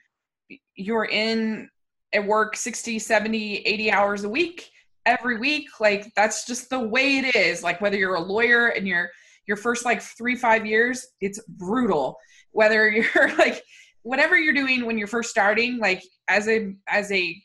[0.74, 1.68] you're in
[2.12, 4.70] at work 60 70 80 hours a week
[5.06, 7.62] every week like that's just the way it is.
[7.62, 9.10] Like whether you're a lawyer and you're
[9.46, 12.18] your first like three five years it's brutal.
[12.50, 13.62] Whether you're like
[14.02, 17.40] whatever you're doing when you're first starting like as a as a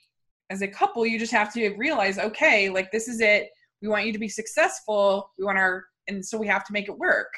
[0.50, 3.50] as a couple you just have to realize okay like this is it.
[3.82, 5.32] We want you to be successful.
[5.38, 7.32] We want our and so we have to make it work.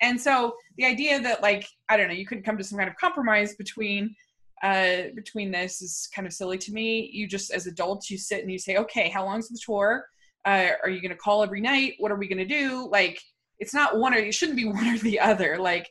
[0.00, 2.90] And so the idea that like i don't know you couldn't come to some kind
[2.90, 4.14] of compromise between
[4.62, 7.10] uh between this is kind of silly to me.
[7.12, 10.04] You just as adults you sit and you say okay how long's the tour
[10.44, 11.94] uh, are you going to call every night?
[11.98, 12.88] What are we going to do?
[12.90, 13.20] Like
[13.58, 15.58] it's not one or it shouldn't be one or the other.
[15.58, 15.90] Like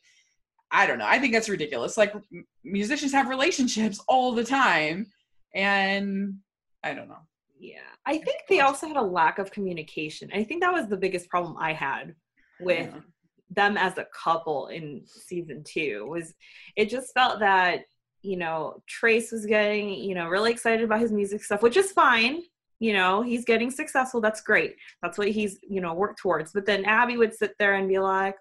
[0.71, 1.05] i don't know.
[1.07, 1.95] I think that's ridiculous.
[1.97, 5.07] Like m- musicians have relationships all the time
[5.55, 6.35] and
[6.83, 7.19] i don't know.
[7.59, 7.79] Yeah.
[8.05, 10.29] I think they also had a lack of communication.
[10.33, 12.15] I think that was the biggest problem I had
[12.59, 13.01] with Yeah.
[13.49, 16.33] them as a couple in season two was
[16.75, 17.81] it just felt that,
[18.21, 21.91] you know, Trace was getting, you know, really excited about his music stuff, which is
[21.91, 22.41] fine.
[22.79, 24.21] You know, he's getting successful.
[24.21, 24.75] That's great.
[25.01, 26.51] That's what he's, you know, worked towards.
[26.51, 28.35] But then Abby would sit there and be like,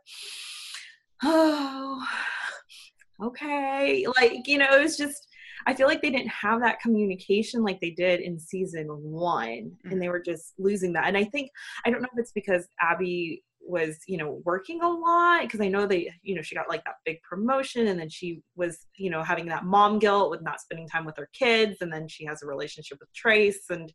[1.23, 2.07] oh,
[3.23, 4.07] okay.
[4.17, 5.29] Like, you know, it was just,
[5.67, 9.95] I feel like they didn't have that communication like they did in season one, and
[9.95, 10.01] mm.
[10.01, 11.09] they were just losing that.
[11.09, 11.51] And I think
[11.85, 15.69] I don't know if it's because Abby was, you know, working a lot because I
[15.69, 19.11] know they, you know, she got like that big promotion, and then she was, you
[19.11, 22.25] know, having that mom guilt with not spending time with her kids, and then she
[22.25, 23.93] has a relationship with Trace, and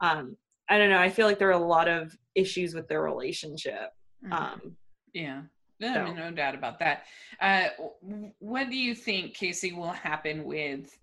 [0.00, 0.36] um,
[0.68, 0.98] I don't know.
[1.00, 3.90] I feel like there are a lot of issues with their relationship.
[4.24, 4.32] Mhm.
[4.32, 4.76] Um,
[5.14, 5.42] Yeah,
[5.80, 7.06] no, So- I mean, no doubt about that.
[7.40, 7.68] Uh,
[8.40, 10.96] what do you think, Kaycee, will happen with?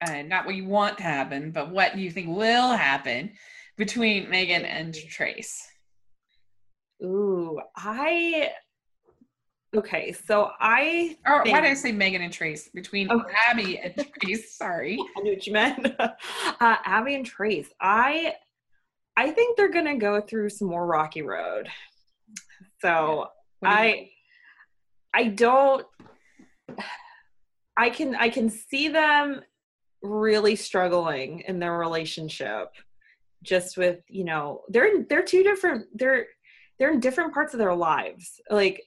[0.00, 3.36] Uh, not what you want to happen, but what do you think will happen
[3.76, 5.70] between Meghan and Trace?
[7.02, 8.50] Ooh, I.
[9.74, 12.68] Okay, so I Or why did I say Meghan and Trace?
[12.74, 13.24] Between Oh.
[13.48, 14.56] Abby and Trace.
[14.56, 14.98] Sorry.
[15.16, 15.94] I knew what you meant.
[16.00, 16.10] uh,
[16.60, 17.68] Abby and Trace.
[17.80, 18.34] I
[19.16, 21.68] I think they're gonna go through some more rocky road.
[22.80, 23.28] So
[23.62, 24.10] I think?
[25.14, 25.86] I don't
[27.76, 29.40] I can I can see them
[30.02, 32.72] really struggling in their relationship
[33.42, 36.26] just with, you know, they're they're two different they're
[36.80, 38.40] they're in different parts of their lives.
[38.50, 38.82] Like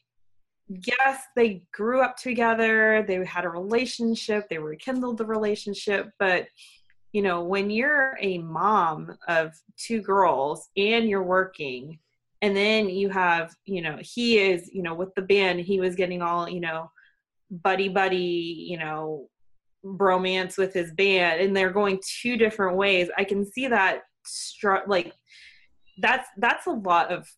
[0.67, 6.47] yes, they grew up together, they had a relationship, they rekindled the relationship, but
[7.11, 11.99] you know, when you're a mom of two girls and you're working,
[12.41, 15.95] and then you have, you know, he is, you know, with the band, he was
[15.95, 16.91] getting all, you know,
[17.51, 19.29] buddy buddy, you know,
[19.85, 23.09] bromance with his band, and they're going two different ways.
[23.15, 25.13] I can see that str- like
[25.99, 27.29] that's that's a lot of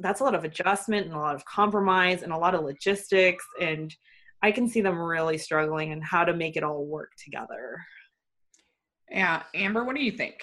[0.00, 3.44] that's a lot of adjustment and a lot of compromise and a lot of logistics
[3.60, 3.94] and
[4.42, 7.78] i can see them really struggling and how to make it all work together
[9.10, 10.42] Yeah, Amber, what do you think?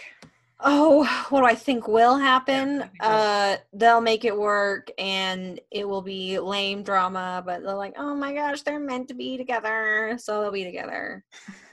[0.60, 2.82] Oh, what do I think will happen?
[2.82, 7.44] I think uh, they'll make it work, and it will be lame drama.
[7.46, 11.24] But they're like, "Oh my gosh, they're meant to be together, so they'll be together."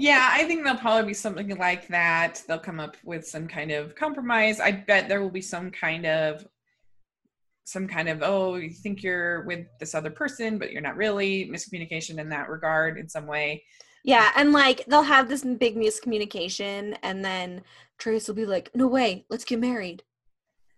[0.00, 2.42] yeah, I think there'll probably be something like that.
[2.48, 4.58] They'll come up with some kind of compromise.
[4.58, 6.46] I bet there will be some kind of
[7.64, 11.50] some kind of oh, you think you're with this other person, but you're not really
[11.52, 13.62] miscommunication in that regard in some way.
[14.02, 17.62] Yeah, and like they'll have this big miscommunication, and then
[17.98, 20.02] Trace will be like, "No way, let's get married,"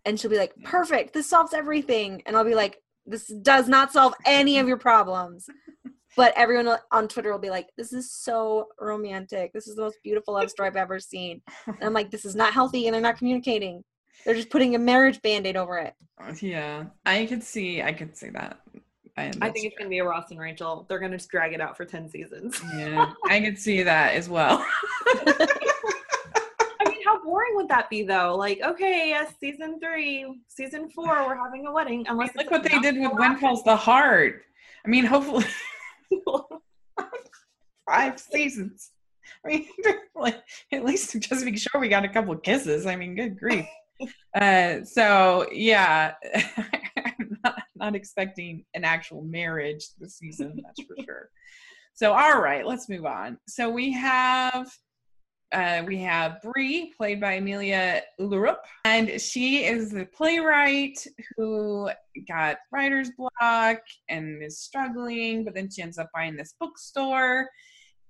[0.04, 3.92] and she'll be like, "Perfect, this solves everything," and I'll be like, "This does not
[3.92, 5.48] solve any of your problems."
[6.16, 9.52] But everyone on Twitter will be like, "This is so romantic.
[9.52, 12.34] This is the most beautiful love story I've ever seen." And I'm like, "This is
[12.34, 13.82] not healthy, and they're not communicating.
[14.24, 17.82] They're just putting a marriage band-aid over it." Uh, yeah, I could see.
[17.82, 18.60] I could see that.
[19.16, 21.18] I, i that's think it's going to be a ross and rachel they're going to
[21.18, 24.64] just drag it out for 10 seasons Yeah, I could see that as well.
[25.06, 31.26] i mean how boring would that be though like okay yes season three season four
[31.26, 33.76] we're having a wedding unless Look it's what they did with about When Calls the
[33.76, 34.44] Heart.
[34.84, 35.44] I mean, hopefully
[37.88, 38.90] five seasons.
[39.44, 39.66] I mean,
[40.14, 40.42] like
[40.72, 42.86] at least just make sure we got a couple kisses.
[42.86, 43.66] I mean, good grief.
[44.34, 46.14] Uh, so yeah,
[46.96, 50.60] I'm not, not expecting an actual marriage this season.
[50.60, 51.28] That's for sure.
[51.94, 53.38] So all right, let's move on.
[53.46, 54.68] So we have
[55.52, 57.74] uh, we have Bree, played by Emilie
[58.20, 61.90] Ullerup, and she is the playwright who
[62.26, 63.78] got writer's block
[64.08, 67.48] and is struggling, but then she ends up buying this bookstore.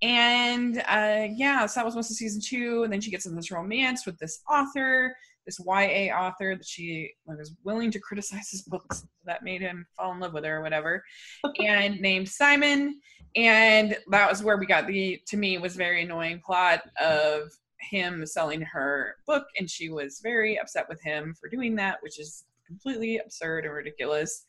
[0.03, 3.36] And uh, yeah, so that was most of season two, and then she gets in
[3.36, 5.14] this romance with this author
[5.47, 10.12] this YA author that she was willing to criticize his books that made him fall
[10.12, 11.03] in love with her or whatever,
[11.59, 13.01] and named Simon.
[13.34, 18.24] And that was where we got the, to me, was very annoying plot of him
[18.26, 22.45] selling her book, and she was very upset with him for doing that, which is
[22.66, 24.45] completely absurd and ridiculous.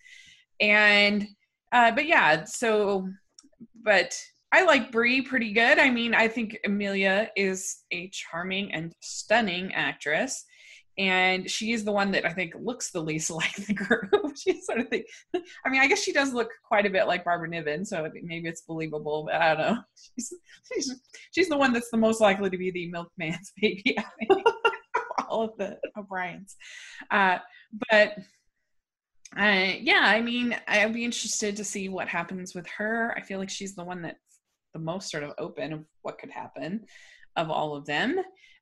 [0.59, 1.27] And,
[1.71, 3.09] uh, but yeah, so,
[3.83, 4.15] but
[4.53, 5.79] I like Bree pretty good.
[5.79, 10.45] I mean, I think Emilie is a charming and stunning actress.
[10.97, 14.09] And she's the one that I think looks the least like the group.
[14.37, 15.05] she sort of think,
[15.65, 18.47] I mean, I guess she does look quite a bit like Barbara Niven, so maybe
[18.47, 19.81] it's believable, but I don't know.
[20.15, 20.33] She's,
[20.71, 20.95] she's,
[21.31, 24.47] she's the one that's the most likely to be the milkman's baby, I think,
[25.27, 26.55] all of the O'Briens.
[27.09, 27.39] Uh,
[27.89, 28.17] but
[29.37, 33.13] uh, yeah, I mean, I'd be interested to see what happens with her.
[33.17, 34.17] I feel like she's the one that's
[34.73, 36.85] the most sort of open of what could happen
[37.35, 38.19] of all of them.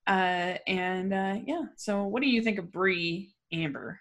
[0.08, 4.00] Uh, and uh, yeah, so what do you think of Bree Amber?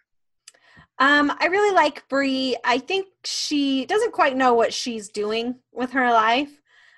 [0.98, 2.56] Um, I really like Bree.
[2.64, 6.50] I think she doesn't quite know what she's doing with her life.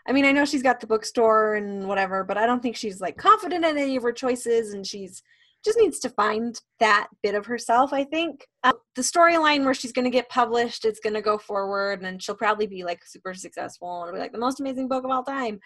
[0.06, 3.00] I mean, I know she's got the bookstore and whatever, but I don't think she's
[3.00, 5.22] like confident in any of her choices, and she's
[5.64, 7.92] just needs to find that bit of herself.
[7.92, 11.38] I think um, the storyline where she's going to get published, it's going to go
[11.38, 15.04] forward, and she'll probably be like super successful and be like the most amazing book
[15.04, 15.60] of all time.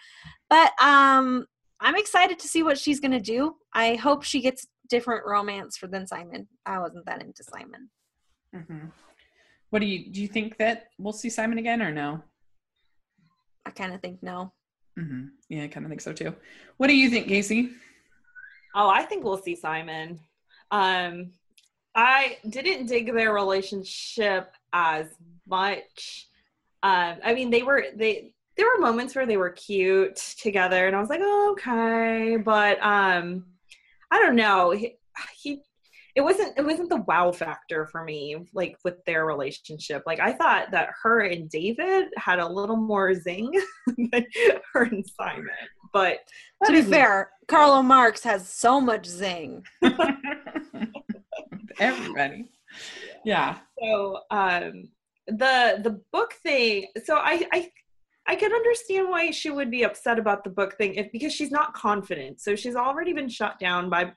[0.51, 1.47] But um,
[1.79, 3.55] I'm excited to see what she's going to do.
[3.73, 6.47] I hope she gets different romance for than Simon.
[6.65, 7.89] I wasn't that into Simon.
[8.55, 8.87] Mm-hmm.
[9.69, 10.21] What do you do?
[10.21, 12.23] You think that we'll see Simon again or no?
[13.65, 14.53] I kind of think no.
[14.97, 15.25] Mm-hmm.
[15.49, 16.33] Yeah, I kind of think so too.
[16.77, 17.71] What do you think, Kaycee?
[18.73, 20.19] Oh, I think we'll see Simon.
[20.71, 21.31] Um,
[21.95, 25.07] I didn't dig their relationship as
[25.47, 26.27] much.
[26.83, 30.95] Um, I mean, they were they there were moments where they were cute together and
[30.95, 32.37] i was like oh, okay.
[32.37, 33.45] But um
[34.11, 34.71] i don't know.
[34.71, 34.95] He,
[35.35, 35.61] he
[36.15, 40.03] it wasn't it wasn't the wow factor for me like with their relationship.
[40.05, 43.51] Like i thought that her and david had a little more zing
[43.87, 44.25] than
[44.73, 45.49] her and simon
[45.93, 46.19] but
[46.65, 49.63] to be fair Carlo Marks has so much zing.
[51.79, 52.51] Everybody.
[53.23, 53.59] Yeah.
[53.79, 54.89] So um
[55.27, 57.69] the the book thing so i i
[58.27, 61.51] I can understand why she would be upset about the book thing if, because she's
[61.51, 62.41] not confident.
[62.41, 64.11] So she's already been shut down by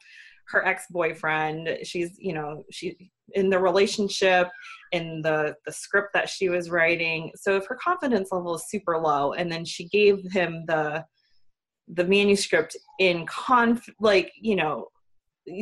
[0.48, 1.78] her ex-boyfriend.
[1.84, 4.48] She's, you know, she in the relationship
[4.90, 7.30] in the the script that she was writing.
[7.36, 11.04] So if her confidence level is super low and then she gave him the
[11.92, 14.88] the manuscript in conf like, you know,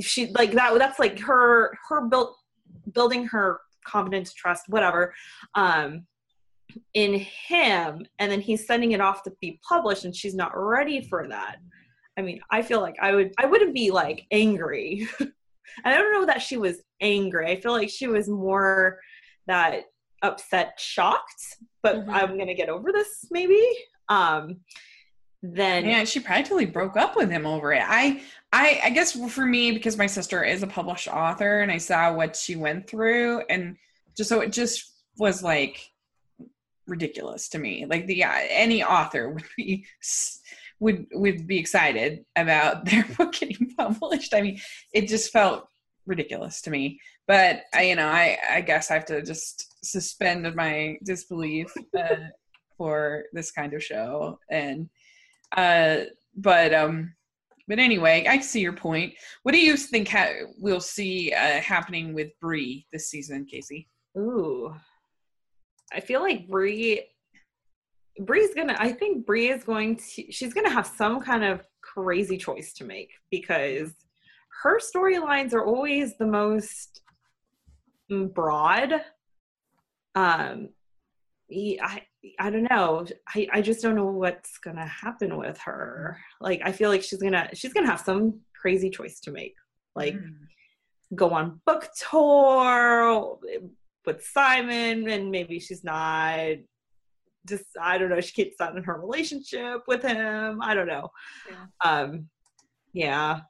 [0.01, 2.37] she like that that's like her her built
[2.93, 5.15] building her confidence trust whatever
[5.55, 6.07] um
[6.95, 11.01] in him and then he's sending it off to be published and she's not ready
[11.03, 11.57] for that.
[12.17, 15.09] I mean i feel like i would i wouldn't be like angry.
[15.85, 17.47] And i don't know that she was angry.
[17.47, 18.99] I feel like she was more
[19.47, 19.85] that
[20.23, 22.11] upset shocked but mm-hmm.
[22.11, 23.63] i'm gonna get over this maybe?
[24.09, 24.61] Um
[25.43, 27.83] then yeah she practically broke up with him over it.
[27.85, 31.79] I i i guess for me because my sister is a published author and i
[31.79, 33.77] saw what she went through and
[34.17, 35.91] just so it just was like
[36.89, 37.87] ridiculous to me.
[37.87, 39.87] Like the yeah, any author would be
[40.81, 44.35] would would be excited about their book getting published.
[44.35, 44.61] I mean,
[44.93, 45.69] it just felt
[46.07, 47.01] ridiculous to me.
[47.27, 52.17] But I, you know, I I guess I have to just suspend my disbelief uh,
[52.77, 54.39] for this kind of show.
[54.51, 54.89] And
[55.57, 55.99] uh,
[56.37, 57.15] but um,
[57.69, 59.13] but anyway, I see your point.
[59.43, 63.87] What do you think ha- we'll see uh, happening with Bree this season, Kaycee?
[64.17, 64.75] Ooh,
[65.93, 67.05] I feel like Bree
[68.21, 72.37] Bree's gonna I think Bree is going to she's gonna have some kind of crazy
[72.37, 73.93] choice to make because
[74.63, 77.01] her storylines are always the most
[78.11, 78.93] broad.
[80.15, 80.71] Um
[81.51, 82.03] I
[82.39, 83.07] I don't know.
[83.35, 86.19] I, I just don't know what's gonna happen with her.
[86.41, 89.55] Like I feel like she's gonna she's gonna have some crazy choice to make.
[89.95, 90.35] Like mm.
[91.15, 93.39] go on book tour,
[94.09, 96.57] with Simon, and maybe she's not
[97.47, 100.61] just I don't know, she keeps on in her relationship with him.
[100.63, 101.11] I don't know.
[101.49, 101.91] Yeah.
[101.91, 102.29] Um
[102.93, 103.41] yeah.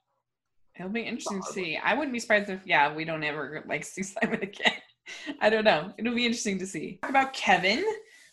[0.77, 1.77] It'll be interesting to see.
[1.77, 4.75] I wouldn't be surprised if yeah, we don't ever like see Simon again.
[5.41, 5.93] I don't know.
[5.97, 6.99] It'll be interesting to see.
[7.03, 7.85] Talk about Kevin,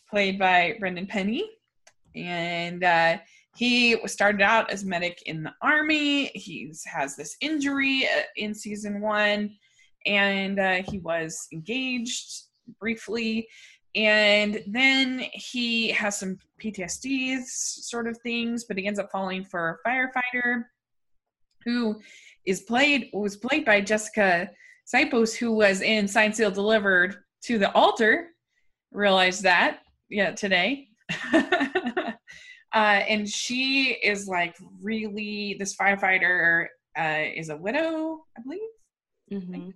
[0.10, 1.50] played by Brendan Penny.
[2.16, 3.18] And uh
[3.56, 6.26] he started out as medic in the army.
[6.36, 9.56] He has this injury uh, in season one
[10.06, 12.44] and uh, he was engaged
[12.80, 13.48] briefly
[13.96, 19.80] and then he has some PTSD sort of things, but he ends up falling for
[19.86, 20.64] a firefighter
[21.64, 22.00] who
[22.46, 24.50] is played was played by Jessica
[24.94, 28.28] Sipos, who was in Signed Sealed Delivered to the Altar.
[28.92, 29.80] Realized that
[30.10, 30.90] yeah today.
[31.34, 32.14] uh,
[32.74, 36.68] and she is like really this firefighter
[37.00, 38.60] uh, is a widow, I believe.
[39.32, 39.74] Mhm.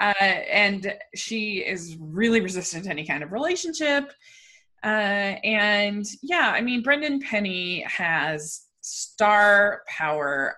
[0.00, 4.12] Uh, and she is really resistant to any kind of relationship.
[4.84, 10.56] Uh, and yeah, I mean, Brendan Penny has star power.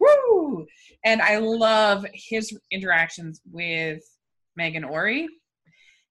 [0.00, 0.66] Woo!
[1.04, 4.02] And I love his interactions with
[4.58, 5.28] Meghan Ory.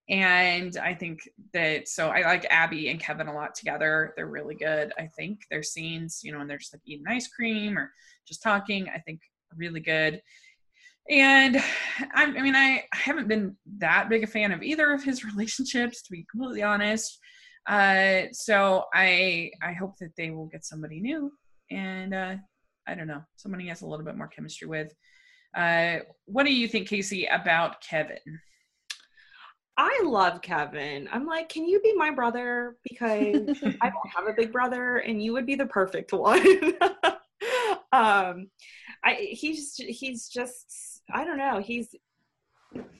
[0.09, 1.21] And I think
[1.53, 4.13] that so I like Abby and Kevin a lot together.
[4.15, 4.91] They're really good.
[4.97, 7.91] I think their scenes, you know, when they're just like eating ice cream or
[8.27, 9.21] just talking, I think
[9.55, 10.21] really good.
[11.09, 11.57] And
[12.13, 15.25] I, I mean, I, I haven't been that big a fan of either of his
[15.35, 17.19] relationships, to be completely honest.
[17.67, 21.31] Uh, so I I hope that they will get somebody new,
[21.71, 22.35] and uh,
[22.87, 24.93] I don't know, somebody has a little bit more chemistry with.
[25.55, 28.17] Uh, what do you think, Kaycee, about Kevin?
[29.77, 31.07] I love Kevin.
[31.11, 32.75] I'm like, can you be my brother?
[32.83, 33.33] Because
[33.81, 36.45] I don't have a big brother, and you would be the perfect one.
[37.91, 38.49] um,
[39.05, 41.59] I he's he's just I don't know.
[41.59, 41.95] He's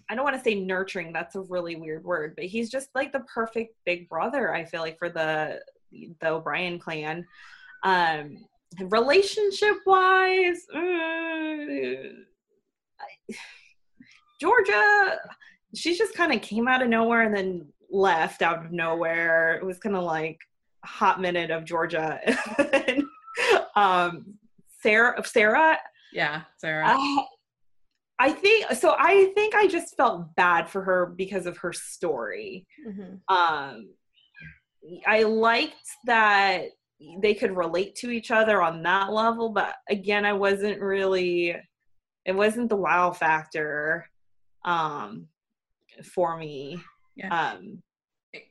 [0.10, 1.14] I don't want to say nurturing.
[1.14, 4.54] That's a really weird word, but he's just like the perfect big brother.
[4.54, 7.26] I feel like for the the O'Brien clan.
[7.84, 8.38] Um,
[8.80, 10.66] relationship wise,
[14.40, 15.18] Georgia,
[15.76, 19.56] she just kind of came out of nowhere and then left out of nowhere.
[19.56, 20.40] It was kind of like
[20.84, 22.20] a hot minute of Georgia.
[22.88, 23.04] and,
[23.76, 24.38] um,
[24.82, 25.78] Sarah, Sarah,
[26.12, 26.86] Yeah, Sarah.
[26.88, 27.26] I,
[28.20, 28.96] I think so.
[28.98, 32.66] I think I just felt bad for her because of her story.
[32.88, 33.20] Mhm.
[33.28, 33.90] Um,
[35.08, 36.66] I liked that
[37.22, 41.56] they could relate to each other on that level, but again, I wasn't really.
[42.26, 44.10] It wasn't the wow factor,
[44.64, 45.28] um,
[46.04, 46.82] for me.
[47.16, 47.52] Yeah.
[47.54, 47.84] Um,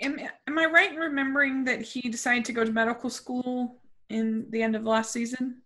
[0.00, 4.50] am, am I right in remembering that he decided to go to medical school in
[4.50, 5.62] the end of last season?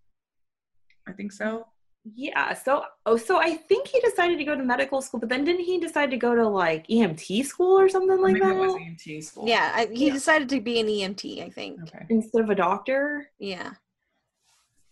[1.09, 1.67] I think so.
[2.15, 2.55] Yeah.
[2.55, 5.65] So, oh, so I think he decided to go to medical school, but then didn't
[5.65, 8.75] he decide to go to like EMT school or something like Maybe that it was
[8.75, 9.49] EMT school.
[9.49, 10.13] Yeah, I, he Yeah.
[10.13, 11.81] decided to be an EMT, I think.
[11.83, 12.07] Okay.
[12.11, 13.31] instead of a doctor?
[13.39, 13.73] Yeah.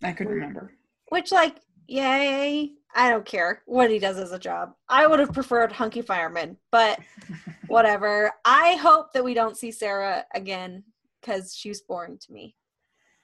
[0.03, 0.73] I could remember.
[1.09, 1.55] Which, like,
[1.87, 2.71] yay.
[2.97, 4.73] I don't care what he does as a job.
[4.87, 6.99] I would have preferred Hunky Fireman, but
[7.67, 8.31] whatever.
[8.45, 10.83] I hope that we don't see Sarah again
[11.21, 12.55] because she was boring to me.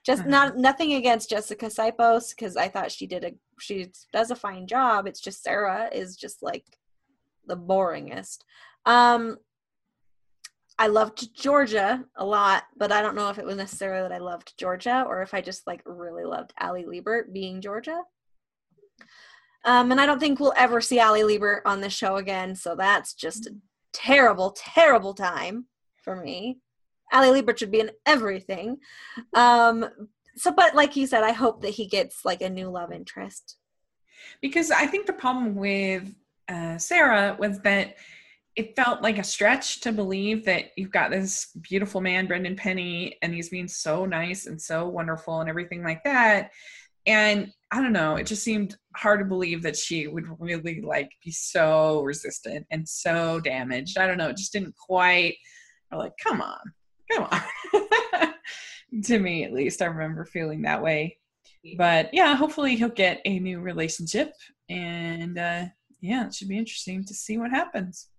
[0.03, 4.35] Just not nothing against Jessica Sipos because I thought she did a she does a
[4.35, 5.05] fine job.
[5.05, 6.65] It's just Sarah is just like
[7.45, 8.39] the boringest.
[8.85, 9.37] Um,
[10.79, 14.17] I loved Georgia a lot, but I don't know if it was necessarily that I
[14.17, 18.01] loved Georgia or if I just like really loved Ali Liebert being Georgia.
[19.63, 22.75] Um, and I don't think we'll ever see Ali Liebert on the show again, so
[22.75, 23.55] that's just a
[23.93, 25.67] terrible, terrible time
[26.03, 26.57] for me.
[27.11, 28.77] Ali Liebert should be in everything.
[29.33, 29.85] Um,
[30.35, 33.57] so, but like you said, I hope that he gets like a new love interest.
[34.41, 36.13] because I think the problem with
[36.47, 37.95] uh, Sarah was that
[38.55, 43.17] it felt like a stretch to believe that you've got this beautiful man, Brendan Penny,
[43.21, 46.51] and he's being so nice and so wonderful and everything like that.
[47.07, 51.09] And I don't know, it just seemed hard to believe that she would really like
[51.23, 53.97] be so resistant and so damaged.
[53.97, 55.35] I don't know, it just didn't quite.
[55.93, 56.59] Like, come on,
[57.11, 58.33] come on.
[59.03, 61.17] to me, at least, I remember feeling that way
[61.77, 64.33] but yeah hopefully he'll get a new relationship
[64.69, 65.63] and uh
[65.99, 68.09] yeah it should be interesting to see what happens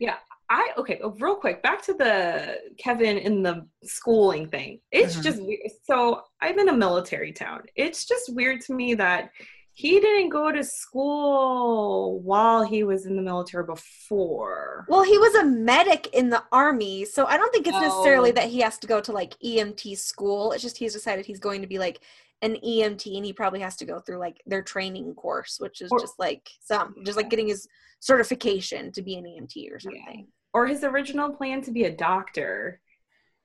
[0.00, 0.16] Yeah.
[0.50, 4.80] I okay, oh, real quick, back to the Kevin in the schooling thing.
[4.90, 5.22] It's Mhm.
[5.22, 5.60] just weird.
[5.84, 7.62] So I'm in a military town.
[7.76, 9.30] It's just weird to me that
[9.76, 14.86] he didn't go to school while he was in the military before.
[14.88, 18.34] Well, he was a medic in the army, so I don't think it's necessarily Oh.
[18.34, 20.52] that he has to go to like EMT school.
[20.52, 22.00] It's just he's decided he's going to be like
[22.42, 25.90] an EMT, and he probably has to go through like their training course, which is
[25.90, 27.66] Or- just like some, just like getting his
[28.00, 29.78] certification to be an EMT or Yeah.
[30.04, 30.28] something.
[30.52, 32.80] Or his original plan to be a doctor.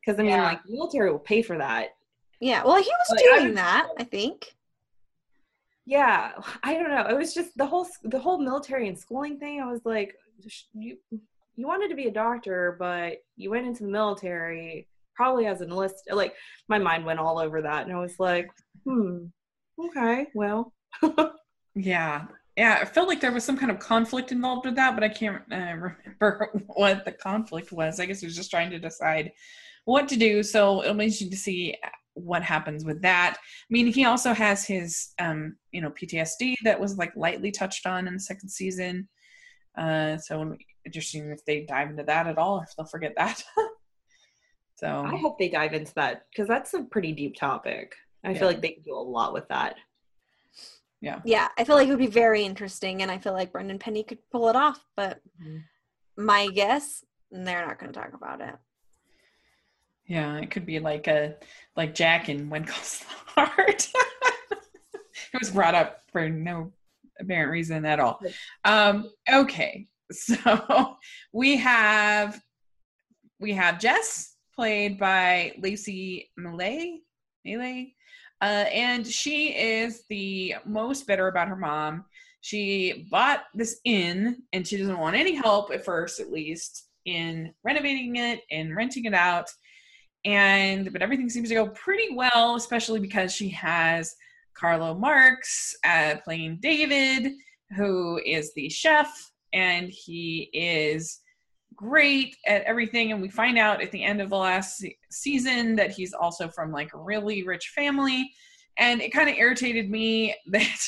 [0.06, 0.44] Because I mean, Yeah.
[0.44, 1.90] like military will pay for that.
[2.40, 4.54] Yeah, well, he was I doing that, I think.
[5.86, 6.32] Yeah,
[6.64, 7.08] I don't know.
[7.08, 9.62] It was just the whole the whole military and schooling thing.
[9.62, 10.16] I was like,
[10.74, 10.98] you
[11.56, 15.70] you wanted to be a doctor, but you went into the military probably as an
[15.70, 15.96] enlist.
[16.10, 16.34] Like
[16.70, 18.50] my mind went all over that, and I was like,
[18.86, 19.26] hmm,
[19.80, 20.74] okay, well,
[21.76, 22.26] yeah
[22.56, 25.10] yeah i felt like there was some kind of conflict involved with that but i
[25.10, 25.56] can't uh,
[26.20, 29.32] remember what the conflict was i guess he was just trying to decide
[29.86, 31.76] what to do so it'll be interesting to see
[32.20, 33.38] what happens with that.
[33.40, 37.86] I mean, he also has his, um, you know, PTSD that was like lightly touched
[37.86, 39.08] on in the second season.
[39.78, 40.56] Uh, so
[40.86, 43.42] interesting if they dive into that at all, or if they'll forget that.
[44.76, 47.96] so I hope they dive into that because that's a pretty deep topic.
[48.24, 48.40] I Yeah.
[48.40, 49.76] feel like they can do a lot with that.
[51.02, 53.80] yeah, Yeah, I feel like it would be very interesting, and I feel like Brendan
[53.80, 54.84] Penny could pull it off.
[54.96, 55.64] But Mhm.
[56.18, 58.56] my guess, they're not going to talk about it.
[60.06, 61.36] yeah, it could be like a
[61.80, 63.06] like Jack in When Calls the
[63.42, 63.88] Heart.
[65.34, 66.74] it was brought up for no
[67.18, 68.20] apparent reason at all.
[68.66, 70.98] Um, okay, so
[71.32, 72.40] we have
[73.40, 77.00] we have Jess played by Lacey Millay,
[77.46, 77.94] Millay,
[78.42, 82.04] uh, and she is the most bitter about her mom.
[82.42, 87.54] She bought this inn, and she doesn't want any help at first, at least, in
[87.64, 89.50] renovating it and renting it out.
[90.26, 94.16] And but everything seems to go pretty well, especially because she has
[94.54, 97.32] Carlo Marks uh, playing David,
[97.76, 99.10] who is the chef,
[99.54, 101.22] and he is
[101.76, 103.12] great at everything.
[103.12, 106.50] And we find out at the end of the last se- season that he's also
[106.50, 108.30] from like a really rich family.
[108.78, 110.80] And it kind of irritated me that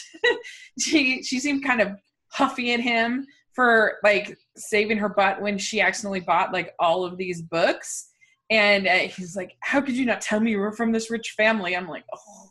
[0.79, 1.93] she she seemed kind of
[2.31, 7.17] huffy at him for like saving her butt when she accidentally bought like all of
[7.17, 8.10] these books.
[8.51, 11.33] And uh, he's like, "How could you not tell me you were from this rich
[11.35, 12.49] family?" I'm like, "Oh."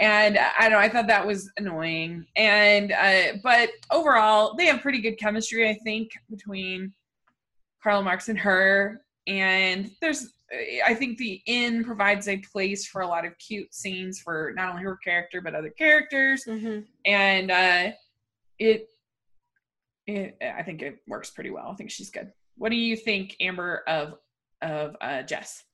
[0.00, 0.78] And uh, I don't know.
[0.78, 2.24] I thought that was annoying.
[2.36, 6.94] And uh, but overall, they have pretty good chemistry, I think, between
[7.82, 9.02] Carlo Marks and her.
[9.26, 10.32] And there's,
[10.84, 14.70] I think the inn provides a place for a lot of cute scenes for not
[14.70, 16.44] only her character but other characters.
[16.48, 16.80] Mm-hmm.
[17.04, 17.92] And uh,
[18.58, 18.88] it,
[20.06, 21.68] it, I think it works pretty well.
[21.70, 22.32] I think she's good.
[22.56, 24.14] What do you think, Amber, of
[24.62, 25.64] of uh, Jess?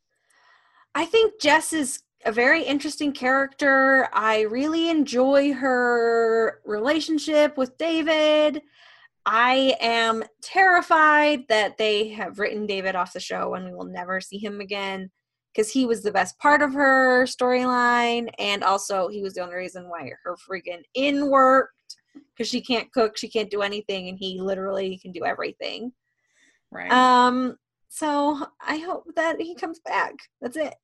[0.95, 4.09] I think Jess is a very interesting character.
[4.13, 8.63] I really enjoy her relationship with David.
[9.25, 14.21] I am terrified that they have written David off the show and we will never
[14.21, 15.11] see him again
[15.53, 18.29] because he was the best part of her storyline.
[18.39, 21.73] And also, he was the only reason why her freaking inn worked
[22.35, 25.93] because she can't cook, she can't do anything, and he literally can do everything.
[26.71, 26.91] Right.
[26.91, 27.57] Um,
[27.89, 30.15] so I hope that he comes back.
[30.41, 30.75] That's it.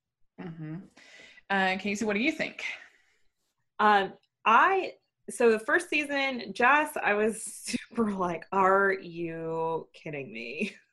[0.41, 0.77] hmm
[1.51, 2.65] uh, Kaycee, what do you think?
[3.79, 4.13] Um,
[4.45, 4.93] I
[5.31, 10.75] so the first season, Jess, I was super like, "Are you kidding me?"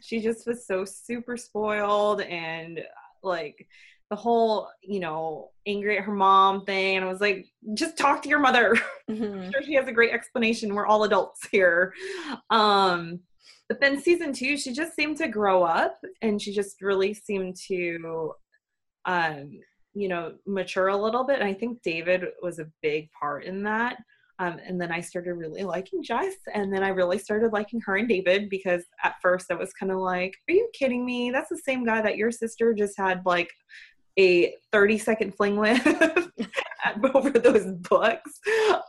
[0.00, 2.80] She just was so super spoiled and
[3.24, 3.66] like
[4.08, 6.96] the whole, you know, angry at her mom thing.
[6.96, 8.76] And I was like, "Just talk to your mother."
[9.10, 9.52] Mhm.
[9.52, 10.74] sure she has a great explanation.
[10.74, 11.92] We're all adults here.
[12.50, 13.20] Um,
[13.68, 17.56] but then season two, she just seemed to grow up and she just really seemed
[17.68, 18.34] to,
[19.06, 19.50] um,
[19.94, 21.40] you know, mature a little bit.
[21.40, 23.96] And I think David was a big part in that.
[24.38, 27.96] Um, and then I started really liking Jess, and then I really started liking her
[27.96, 31.30] and David because at first I was kind of like, "Are you kidding me?
[31.30, 33.52] That's the same guy that your sister just had like
[34.18, 35.86] a 30 second fling with
[37.14, 38.40] over those books."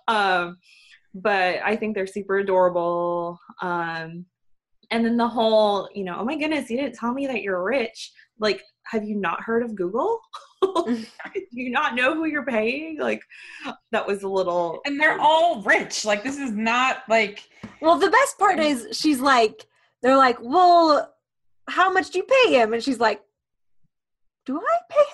[0.08, 0.58] Um,
[1.14, 3.40] but I think they're super adorable.
[3.62, 4.26] Um,
[4.92, 7.64] and then the whole, you know, oh my goodness, you didn't tell me that you're
[7.64, 8.12] rich.
[8.40, 10.20] Like, have you not heard of Google?
[10.64, 11.06] Mm.
[11.34, 13.00] Do you not know who you're paying?
[13.00, 13.22] Like,
[13.92, 14.82] that was a little.
[14.86, 16.06] And they're all rich.
[16.06, 17.44] Like this is not like
[17.82, 19.66] Well, the best part is she's like,
[20.02, 21.14] they're like, well,
[21.68, 22.74] how much do you pay him?
[22.74, 23.22] And she's like,
[24.46, 25.06] do I pay him?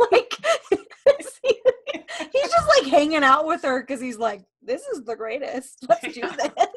[0.12, 0.32] Like,
[2.32, 5.84] he's just like hanging out with her because he's like, this is the greatest.
[5.88, 6.68] Let's do this.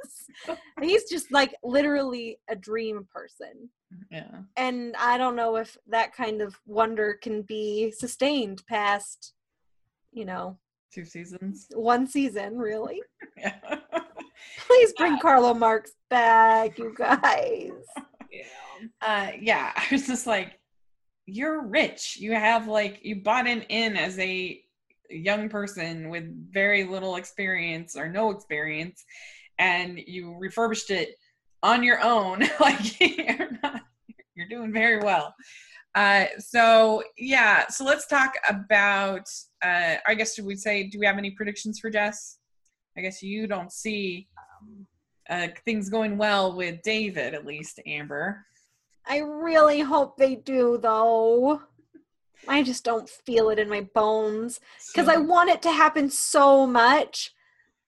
[0.82, 3.70] He's just like literally a dream person.
[4.10, 4.30] yeah.
[4.58, 9.34] And I don't know if that kind of wonder can be sustained past,
[10.12, 10.58] you know,
[10.94, 11.68] Two seasons.
[11.74, 13.02] one season, really.
[13.38, 13.56] Yeah.
[14.68, 17.72] Please bring Carlo Marks back, you guys.
[18.32, 18.88] Yeah.
[19.02, 20.58] uh yeah i was just like
[21.26, 24.60] you're rich you have like you bought an inn as a
[25.10, 29.04] young person with very little experience or no experience
[29.62, 31.16] and you refurbished it
[31.64, 33.82] on your own like you're not
[34.36, 35.34] you're doing very well
[35.95, 39.28] uh so yeah so let's talk about
[39.64, 42.39] uh i guess should we say do we have any predictions for jess
[42.97, 44.28] i guess you don't see
[45.32, 48.45] uh, things going well with David, at least, Amber.
[49.07, 51.62] I really hope they do, though.
[52.47, 56.68] I just don't feel it in my bones because I want it to happen so
[56.68, 57.34] much.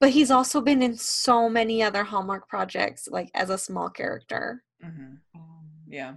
[0.04, 4.62] But he's also been in so many other Hallmark projects, like as a small character.
[4.84, 5.20] Mhm.
[5.88, 6.16] Yeah.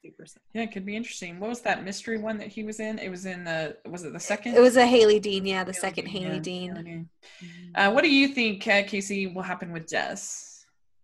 [0.00, 0.24] Super.
[0.54, 1.40] Yeah, it could be interesting.
[1.40, 3.00] What was that mystery one that he was in?
[3.00, 4.54] It was in the was it the second?
[4.54, 6.70] It was a Hailey Dean, yeah, the Hailey second Dean, Hailey yeah, Dean.
[6.76, 7.08] Hailey Dean.
[7.74, 10.51] Uh, what do you think, uh, Kaycee, will happen with Jess?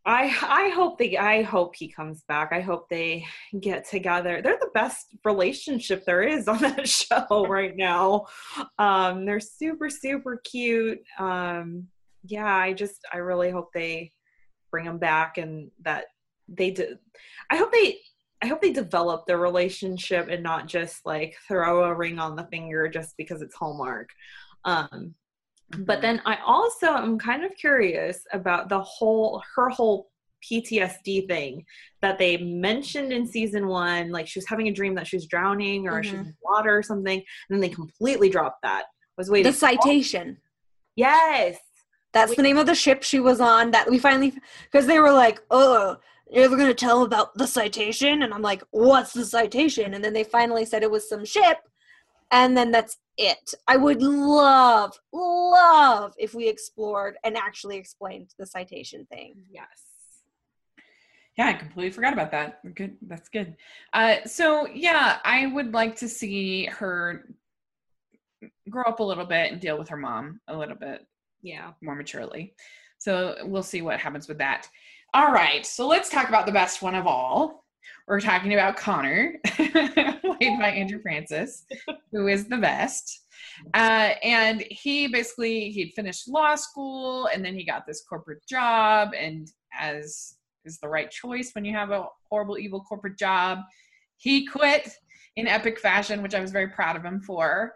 [0.07, 2.53] I I hope they I hope he comes back.
[2.53, 3.27] I hope they
[3.61, 4.41] get together.
[4.43, 8.27] They're the best relationship there is on that show right now.
[8.79, 11.01] Um, they're super super cute.
[11.19, 11.89] Um,
[12.25, 14.13] yeah, I just I really hope they
[14.71, 16.07] bring them back and that
[16.49, 16.97] they do.
[17.51, 17.99] I hope they
[18.41, 22.47] I hope they develop their relationship and not just like throw a ring on the
[22.51, 24.11] finger just because it's Hallmark.
[24.65, 25.15] Um,
[25.81, 26.03] but Mhm.
[26.03, 30.11] then I also am kind of curious about the whole her whole
[30.49, 31.65] PTSD thing
[32.01, 34.11] that they mentioned in season one.
[34.11, 36.77] Like she was having a dream that she was drowning or she was in water
[36.79, 38.85] or something, and then they completely dropped that.
[38.85, 39.51] I was waiting.
[39.53, 40.39] The citation.
[40.97, 41.59] yes.
[42.15, 44.33] That's the name of the ship she was on that we finally
[44.65, 45.99] because they were like, "Oh,
[46.31, 50.15] you're ever to tell about the citation?" And I'm like, "What's the citation?" And then
[50.15, 51.59] they finally said it was some ship
[52.31, 53.55] and then that's it.
[53.67, 59.35] I would love love if we explored and actually explained the citation thing.
[59.51, 59.67] Yes.
[61.37, 62.75] Yeah, I completely forgot about that.
[62.75, 63.57] Good, that's good.
[63.93, 67.29] Uh, so yeah, I would like to see her
[68.69, 71.07] grow up a little bit and deal with her mom a little bit
[71.43, 71.73] Yeah.
[71.81, 72.55] more maturely.
[72.99, 74.69] So we'll see what happens with that.
[75.15, 77.65] All right, so let's talk about the best one of all.
[78.07, 81.65] We're talking about Connor, played by Andrew Francis,
[82.13, 83.27] who is the best.
[83.75, 89.11] Uh, and he basically he'd finished law school and then he got this corporate job
[89.17, 93.59] and as is the right choice when you have a horrible evil corporate job
[94.17, 94.91] he quit
[95.37, 97.73] in epic fashion which i was very proud of him for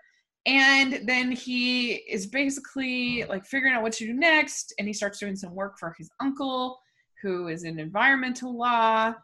[0.47, 5.19] and then he is basically like figuring out what to do next and he starts
[5.19, 6.79] doing some work for his uncle
[7.23, 9.15] who is in environmental law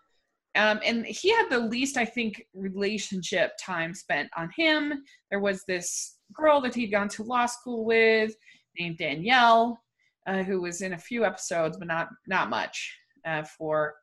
[0.59, 5.04] um, and he had the least i think relationship time spent on him.
[5.30, 8.34] There was this girl that he'd gone to law school with
[8.78, 9.80] named danielle
[10.26, 13.94] uh, who was in a few episodes but not not much uh, for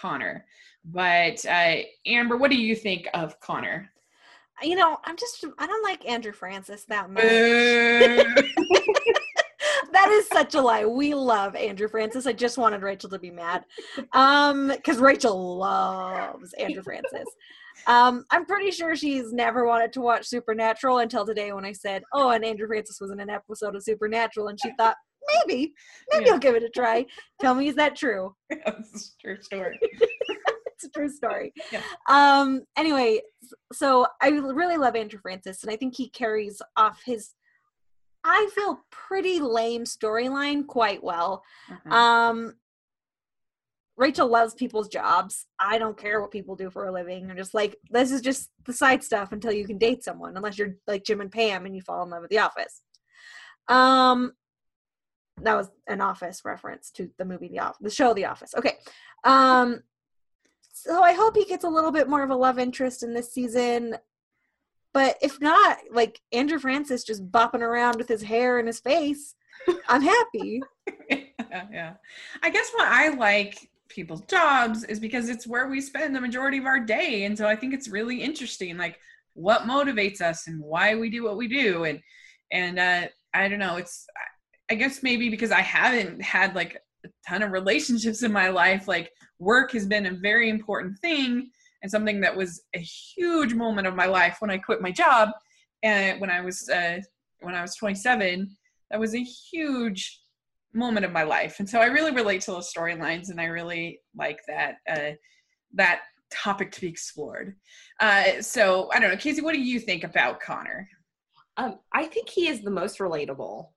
[0.00, 0.44] connor.
[0.84, 3.90] But uh, amber what do you think of connor?
[4.62, 7.24] You know, I'm just I don't like Andrew Francis that much.
[9.94, 10.84] That is such a lie.
[10.84, 12.26] We love Andrew Francis.
[12.26, 13.64] I just wanted Rachel to be mad.
[14.12, 17.28] Um, because Rachel loves Andrew Francis.
[17.86, 22.02] Um, I'm pretty sure she's never wanted to watch Supernatural until today when I said,
[22.12, 24.96] Oh, and Andrew Francis was in an episode of Supernatural, and she thought,
[25.32, 25.72] maybe,
[26.10, 26.32] maybe Yeah.
[26.32, 27.06] I'll give it a try.
[27.40, 28.34] Tell me, is that true?
[28.50, 29.78] That's a true story
[30.74, 31.52] it's a true story.
[31.72, 31.82] Yeah.
[32.08, 32.62] Um.
[32.76, 33.20] Anyway,
[33.72, 37.30] so I really love Andrew Francis, and I think he carries off his,
[38.24, 41.44] I feel pretty lame storyline quite well.
[41.68, 41.92] Mhm.
[41.92, 42.54] Um.
[43.96, 45.46] Rachel loves people's jobs.
[45.58, 47.30] I don't care what people do for a living.
[47.30, 50.58] I'm just like, this is just the side stuff until you can date someone, unless
[50.58, 52.82] you're like Jim and Pam and you fall in love with The Office.
[53.68, 54.32] Um,
[55.42, 58.52] that was an Office reference to the movie The Office, the show The Office.
[58.56, 58.78] Okay.
[59.22, 59.84] Um,
[60.72, 63.32] so I hope he gets a little bit more of a love interest in this
[63.32, 63.96] season.
[64.94, 69.34] But if not, like Andrew Francis just bopping around with his hair and his face,
[69.88, 70.62] I'm happy.
[71.10, 71.18] yeah,
[71.72, 71.92] yeah.
[72.42, 76.58] I guess what I like people's jobs is because it's where we spend the majority
[76.58, 77.24] of our day.
[77.24, 78.98] And so I think it's really interesting, like
[79.34, 81.84] what motivates us and why we do what we do.
[81.84, 82.00] And,
[82.52, 84.06] and, uh, I don't know, it's,
[84.70, 88.86] I guess maybe because I haven't had like a ton of relationships in my life,
[88.86, 91.50] like work has been a very important thing
[91.84, 95.28] and something that was a huge moment of my life when I quit my job.
[95.84, 96.98] And when I was, uh,
[97.42, 98.56] when I was 27,
[98.90, 100.18] that was a huge
[100.72, 104.00] moment of my life and so i really relate to those storylines and i really
[104.16, 105.10] like that uh
[105.72, 106.00] that
[106.32, 107.54] topic to be explored
[108.00, 110.88] uh so i don't know kaycee what do you think about connor
[111.56, 113.68] Um, I think he is the most relatable.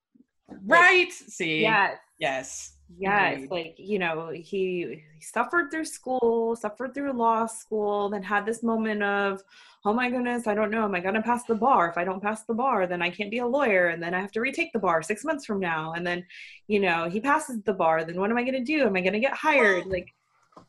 [0.66, 1.98] right see Yes.
[2.18, 3.52] yes Yes, Agreed.
[3.52, 8.64] like you know, he, he suffered through school, suffered through law school, then had this
[8.64, 9.44] moment of,
[9.86, 11.90] oh my goodness, I don't know, am I gonna pass the bar?
[11.90, 14.22] If I don't pass the bar, then I can't be a lawyer, and then I
[14.22, 15.94] have to retake the bar six months from now.
[15.94, 16.26] And then,
[16.68, 18.86] you know, he passes the bar, then what am I gonna do?
[18.86, 19.86] Am I gonna get hired?
[19.88, 20.14] Like,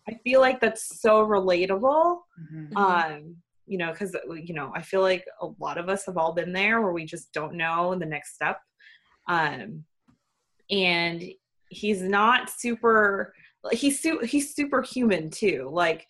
[0.09, 2.21] I feel like that's so relatable.
[2.53, 2.73] Mhm.
[2.73, 2.77] Mhm.
[2.77, 6.33] Um, you know, because you know, I feel like a lot of us have all
[6.33, 8.61] been there where we just don't know the next step.
[9.29, 9.85] Um,
[10.71, 11.23] and
[11.69, 13.35] he's not super
[13.73, 16.07] he's su- he's super human too like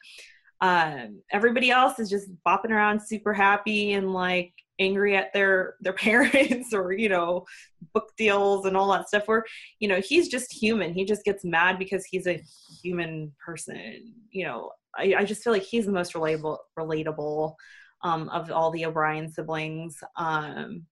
[0.60, 5.92] um everybody else is just bopping around super happy and like angry at their their
[5.92, 7.44] parents or you know
[7.92, 9.44] book deals and all that stuff where
[9.78, 10.92] you know he's just human.
[10.92, 12.42] He just gets mad because he's a
[12.82, 14.70] human person you know.
[14.96, 17.54] I, I just feel like he's the most relatable relatable
[18.02, 19.98] um, of all the o'brien siblings.
[20.16, 20.86] Um,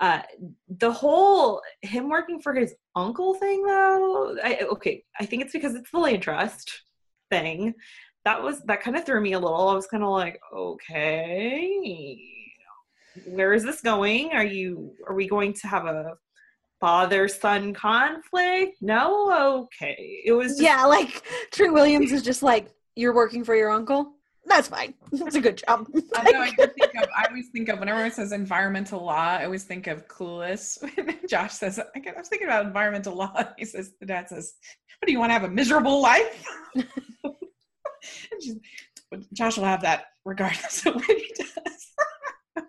[0.00, 0.22] uh,
[0.78, 5.74] the whole him working for his uncle thing though I, okay i think it's because
[5.74, 6.82] it's the land trust
[7.30, 7.74] thing
[8.24, 12.40] that was that kind of threw me a little i was kind of like okay
[13.26, 14.32] where is this going?
[14.32, 16.14] Are you are we going to have a
[16.80, 18.76] father son conflict?
[18.80, 20.22] No, okay.
[20.24, 21.22] It was just, yeah, like
[21.52, 24.14] Treat Williams is just like you're working for your uncle.
[24.50, 24.94] That's fine.
[25.12, 25.86] That's a good job.
[26.16, 26.40] I know.
[26.40, 27.08] I think of.
[27.16, 29.36] I always think of whenever it says environmental law.
[29.38, 30.78] I always think of Clueless.
[31.28, 31.84] Josh says, "I
[32.16, 34.54] was thinking about environmental law." He says, "The dad says,
[34.98, 36.44] what do you want to have a miserable life?"
[39.32, 42.64] Josh will have that regardless of what he does.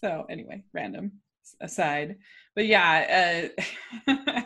[0.00, 1.10] So anyway, random
[1.60, 2.18] aside,
[2.54, 3.50] but yeah,
[4.06, 4.42] uh,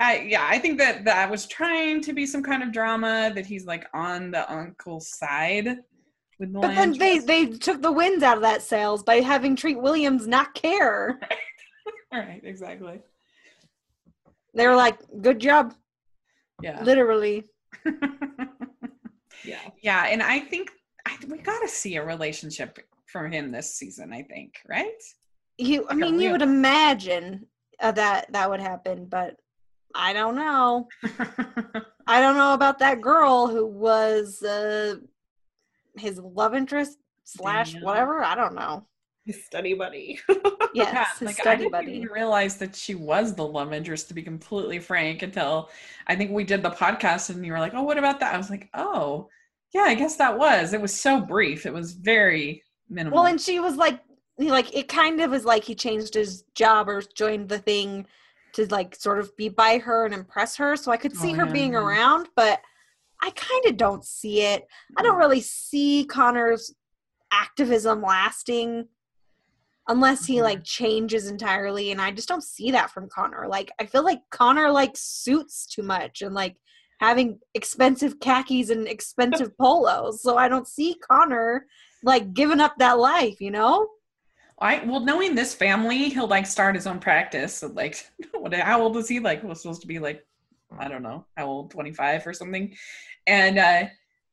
[0.00, 3.44] I, yeah, I think that that was trying to be some kind of drama that
[3.44, 5.76] he's like on the uncle's side.
[6.38, 9.54] With the but then they they took the winds out of that sails by having
[9.54, 11.20] Treat Williams not care.
[12.12, 13.02] All right, exactly.
[14.54, 15.74] They were like, "Good job."
[16.62, 16.82] Yeah.
[16.82, 17.44] Literally.
[19.44, 19.60] yeah.
[19.82, 20.70] Yeah, and I think
[21.06, 24.14] I, we got to see a relationship from him this season.
[24.14, 25.02] I think, right?
[25.58, 27.46] You, I mean, you would imagine
[27.80, 29.36] uh, that that would happen, but
[29.94, 30.88] I don't know.
[32.06, 34.96] I don't know about that girl who was uh,
[35.96, 38.22] his love interest slash whatever.
[38.22, 38.86] I don't know.
[39.26, 40.18] His study buddy.
[40.28, 41.92] yes, yeah, his like, study I didn't buddy.
[41.92, 44.08] Even realize that she was the love interest.
[44.08, 45.70] To be completely frank, until
[46.06, 48.38] I think we did the podcast, and you were like, "Oh, what about that?" I
[48.38, 49.28] was like, "Oh,
[49.74, 51.66] yeah, I guess that was." It was so brief.
[51.66, 53.18] It was very minimal.
[53.18, 54.00] Well, and she was like,
[54.38, 58.06] like it kind of was like he changed his job or joined the thing
[58.54, 60.76] to like sort of be by her and impress her.
[60.76, 61.52] So I could oh, see oh, her yeah.
[61.52, 62.60] being around, but
[63.22, 64.66] I kind of don't see it.
[64.96, 65.20] I don't mm.
[65.20, 66.74] really see Connor's
[67.32, 68.86] activism lasting
[69.88, 70.44] unless he mm-hmm.
[70.44, 73.46] like changes entirely and I just don't see that from Connor.
[73.48, 76.56] Like I feel like Connor like suits too much and like
[77.00, 80.22] having expensive khakis and expensive polos.
[80.22, 81.66] So I don't see Connor
[82.02, 83.88] like giving up that life, you know?
[84.60, 87.56] I well knowing this family, he'll like start his own practice.
[87.56, 89.20] So like what how old is he?
[89.20, 90.24] Like was supposed to be like
[90.78, 92.74] I don't know, how old, 25 or something.
[93.26, 93.84] And uh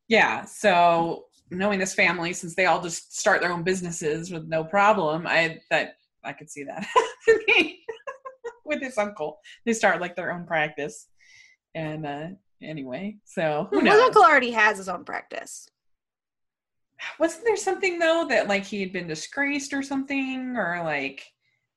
[0.07, 4.63] yeah, so knowing this family, since they all just start their own businesses with no
[4.63, 6.85] problem, I that I could see that
[8.65, 9.39] with his uncle.
[9.65, 11.07] They start like their own practice.
[11.73, 12.27] And uh
[12.61, 15.69] anyway, so his uncle already has his own practice
[17.19, 20.55] wasn't there something though that like he had been disgraced or something?
[20.57, 21.23] Or like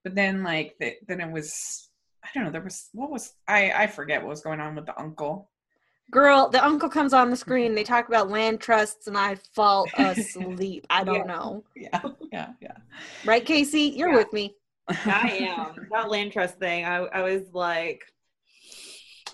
[0.05, 1.89] but then like the, then it was
[2.25, 4.87] i don't know there was what was i i forget what was going on with
[4.87, 5.51] the uncle.
[6.11, 7.73] Girl the uncle comes on the screen.
[7.73, 10.87] They talk about land trusts and i fall asleep.
[10.91, 11.23] I don't yeah.
[11.25, 11.65] know.
[11.77, 12.01] Yeah
[12.33, 12.77] yeah yeah.
[13.25, 13.97] Right kaycee?
[13.97, 14.17] You're yeah.
[14.17, 14.57] with me.
[14.89, 15.89] I am.
[15.93, 18.03] That land trust thing i, I was like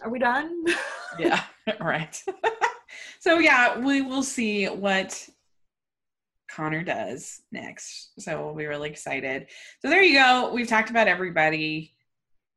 [0.02, 0.64] are we done?
[1.18, 1.42] Yeah
[1.80, 2.22] right.
[3.20, 5.26] So yeah we will see what
[6.50, 8.12] Connor does next.
[8.18, 9.46] So we'll be really excited.
[9.80, 10.52] So there you go.
[10.52, 11.94] We've talked about everybody.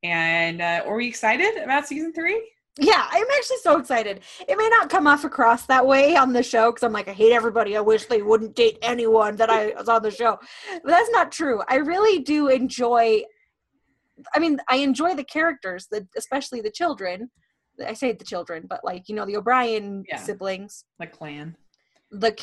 [0.04, 2.52] And uh, are we excited about season three?
[2.80, 4.22] Yeah, I'm actually so excited.
[4.48, 7.14] It may not come off across that way on the show because I'm like, I
[7.14, 7.76] hate everybody.
[7.76, 10.40] I wish they wouldn't date anyone that I was on the show.
[10.84, 11.62] But that's not true.
[11.68, 13.24] I really do enjoy.
[14.34, 17.30] I mean, I enjoy the characters, the especially the children.
[17.86, 20.18] I say the children, but like you know the O'Brien yeah.
[20.18, 21.56] siblings, the clan
[22.12, 22.36] the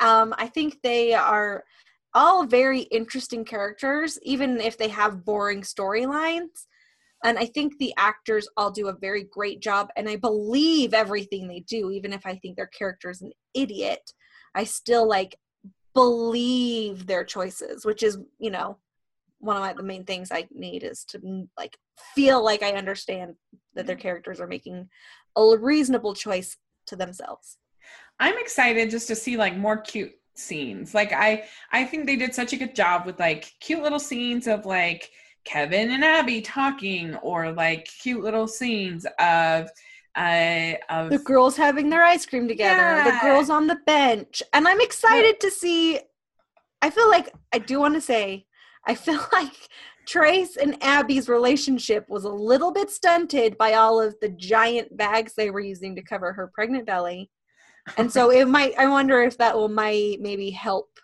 [0.00, 1.64] um i think they are
[2.14, 6.66] all very interesting characters even if they have boring storylines.
[7.24, 11.48] And i think the actors all do a very great job and i believe everything
[11.48, 14.12] they do even if i think their character is an idiot.
[14.54, 15.36] I still like
[15.94, 18.78] believe their choices which is you know
[19.38, 21.76] one of my, the main things i need is to like
[22.14, 23.34] feel like i understand
[23.74, 24.88] that their characters are making
[25.36, 26.56] a reasonable choice
[26.86, 27.58] to themselves
[28.20, 30.94] I'm excited just to see like more cute scenes.
[30.94, 34.46] Like I I think they did such a good job with like cute little scenes
[34.46, 35.10] of like
[35.44, 39.68] Kevin and Abby talking or like cute little scenes of
[40.16, 43.04] uh of the girls having their ice cream together, yeah.
[43.04, 44.42] the girls on the bench.
[44.52, 46.00] And I'm excited to see
[46.82, 48.46] I feel like I do want to say
[48.86, 49.52] I feel like
[50.06, 55.34] Trace and Abby's relationship was a little bit stunted by all of the giant bags
[55.34, 57.30] they were using to cover her pregnant belly
[57.98, 60.94] and so it might i wonder if that will might maybe help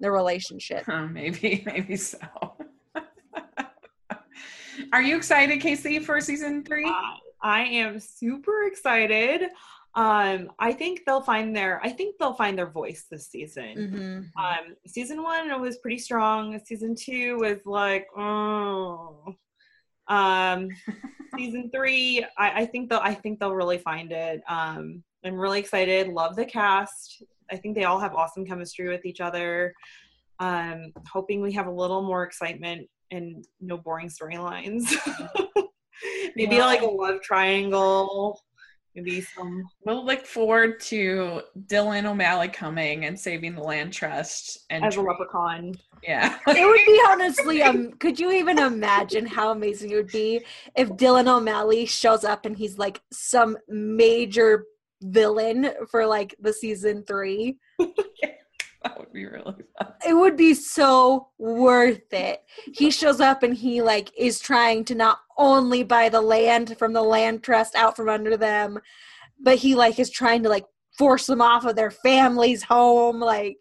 [0.00, 0.84] the relationship.
[0.86, 2.18] Huh, maybe, maybe so.
[4.92, 6.88] Are you excited, Kaycee, for season three?
[6.88, 9.42] Uh, I am super excited.
[9.94, 14.30] Um, I think they'll find their I think they'll find their voice this season.
[14.36, 14.40] Mhm.
[14.40, 16.60] Um, season one was pretty strong.
[16.64, 19.34] Season two was like, oh.
[20.06, 20.68] Um,
[21.36, 24.42] season three, I, I think they'll I think they'll really find it.
[24.48, 26.08] Um, I'm really excited.
[26.08, 27.22] Love the cast.
[27.50, 29.74] I think they all have awesome chemistry with each other.
[30.40, 34.94] Um, hoping we have a little more excitement and no boring storylines.
[36.36, 38.40] Maybe like a love triangle.
[38.94, 44.84] Maybe some We'll look forward to Dylan O'Malley coming and saving the land trust and
[44.84, 45.74] as a leprechaun.
[46.02, 46.38] yeah.
[46.48, 50.44] It would be honestly, um, could you even imagine how amazing it would be
[50.76, 54.64] if Dylan O'Malley shows up and he's like some major
[55.02, 57.58] villain for like the season three?
[57.78, 59.92] that would be really fun.
[60.06, 62.42] It would be so worth it.
[62.74, 66.92] He shows up and he like is trying to not only buy the land from
[66.92, 68.78] the land trust out from under them,
[69.40, 70.64] but he like is trying to like
[70.96, 73.58] force them off of their family's home, like,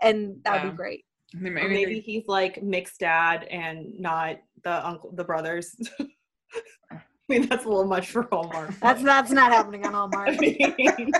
[0.00, 0.70] and that would Yeah.
[0.70, 1.04] be great.
[1.34, 5.74] Maybe, Or maybe he's like Mick's dad and not the uncle, the brothers.
[7.30, 8.78] I mean, that's a little much for Hallmark.
[8.80, 10.30] That's that's not happening on Hallmark.
[10.30, 11.10] I mean,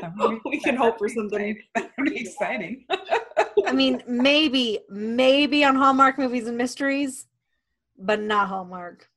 [0.00, 1.56] that would be- we can hope for something.
[1.74, 1.74] exciting.
[1.74, 2.84] That would be exciting.
[3.66, 7.26] I mean, maybe, maybe on Hallmark movies and mysteries,
[7.98, 9.08] but not Hallmark.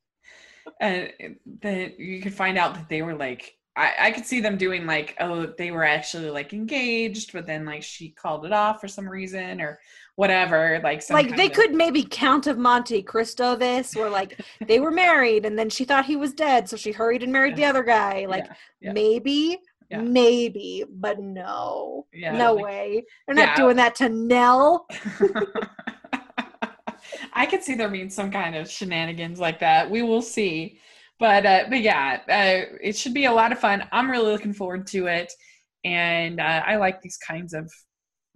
[0.80, 1.12] and
[1.60, 4.86] that you could find out that they were like I, I could see them doing
[4.86, 8.88] like oh they were actually like engaged but then like she called it off for
[8.88, 9.80] some reason or
[10.16, 14.40] whatever like some like they of- could maybe Count of Monte Cristo this, where like
[14.66, 17.56] they were married and then she thought he was dead, so she hurried and married
[17.56, 18.26] the other guy.
[18.26, 18.92] Like yeah, yeah.
[18.92, 19.58] maybe,
[19.90, 20.00] Yeah.
[20.02, 23.04] maybe, but no, Yeah, no like- way.
[23.26, 23.56] They're not Yeah.
[23.56, 24.86] doing that to Nell.
[27.34, 29.90] I could see there being some kind of shenanigans like that.
[29.90, 30.78] We will see.
[31.18, 33.84] But uh, but yeah, uh, it should be a lot of fun.
[33.92, 35.32] I'm really looking forward to it,
[35.84, 37.70] and uh, I like these kinds of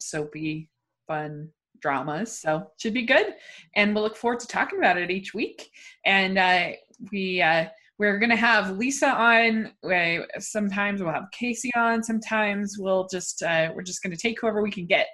[0.00, 0.68] soapy,
[1.08, 1.50] fun
[1.80, 2.40] dramas.
[2.40, 3.34] So should be good,
[3.74, 5.70] and we'll look forward to talking about it each week.
[6.04, 6.68] And uh,
[7.12, 7.66] we uh,
[7.98, 9.72] we're gonna have Lisa on.
[9.82, 12.02] Uh, sometimes we'll have Kaycee on.
[12.02, 15.06] Sometimes we'll just uh, we're just gonna take whoever we can get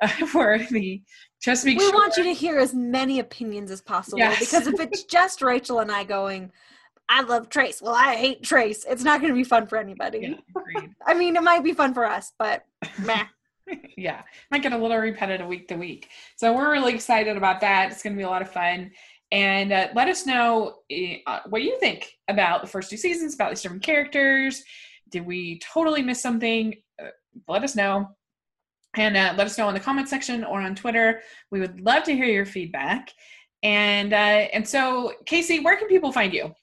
[0.00, 1.02] uh, for the
[1.46, 1.92] make We sure.
[1.92, 4.40] want you to hear as many opinions as possible Yes.
[4.40, 6.50] because if it's just Rachel and I going,
[7.08, 7.80] I love Trace.
[7.80, 8.84] Well, I hate Trace.
[8.84, 10.36] It's not going to be fun for anybody.
[10.56, 10.80] Yeah.
[11.06, 12.64] I mean, it might be fun for us, but
[13.04, 13.24] meh.
[13.96, 16.08] yeah, might get a little repetitive week to week.
[16.36, 17.90] So we're really excited about that.
[17.90, 18.90] It's going to be a lot of fun.
[19.32, 20.76] And uh, let us know
[21.26, 24.62] uh, what you think about the first two seasons, about these different characters.
[25.10, 26.74] Did we totally miss something?
[27.00, 27.08] Uh,
[27.48, 28.08] let us know.
[28.96, 31.20] And uh, let us know in the comment section or on Twitter.
[31.50, 33.10] We would love to hear your feedback.
[33.62, 36.54] And uh, and so, Kaycee, where can people find you?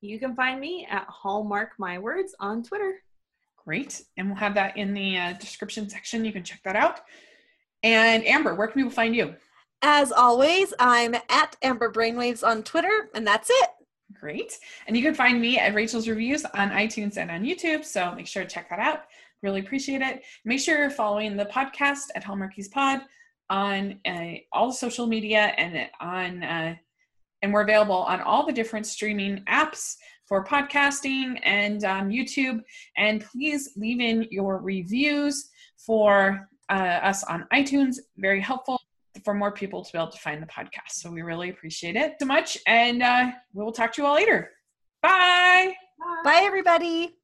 [0.00, 3.02] You can find me at Hallmark My Words on Twitter.
[3.64, 4.02] Great.
[4.16, 6.24] And we'll have that in the uh, description section.
[6.24, 7.00] You can check that out.
[7.82, 9.34] And Amber, where can people find you?
[9.82, 13.70] As always, I'm at Amber Brainwaves on Twitter, and that's it.
[14.20, 14.58] Great.
[14.86, 17.84] And you can find me at Rachel's Reviews on iTunes and on YouTube.
[17.84, 19.04] So make sure to check that out.
[19.42, 20.22] Really appreciate it.
[20.44, 23.00] Make sure you're following the podcast at Hallmarkies Pod
[23.50, 26.74] on uh, all the social media and on uh,
[27.42, 29.96] and we're available on all the different streaming apps
[30.26, 32.60] for podcasting and on YouTube.
[32.96, 37.96] And please leave in your reviews for uh, us on iTunes.
[38.16, 38.80] Very helpful
[39.24, 40.92] for more people to be able to find the podcast.
[40.92, 42.58] So we really appreciate it so much.
[42.66, 44.50] And uh, we will talk to you all later.
[45.02, 45.74] Bye.
[46.24, 47.16] Bye, everybody.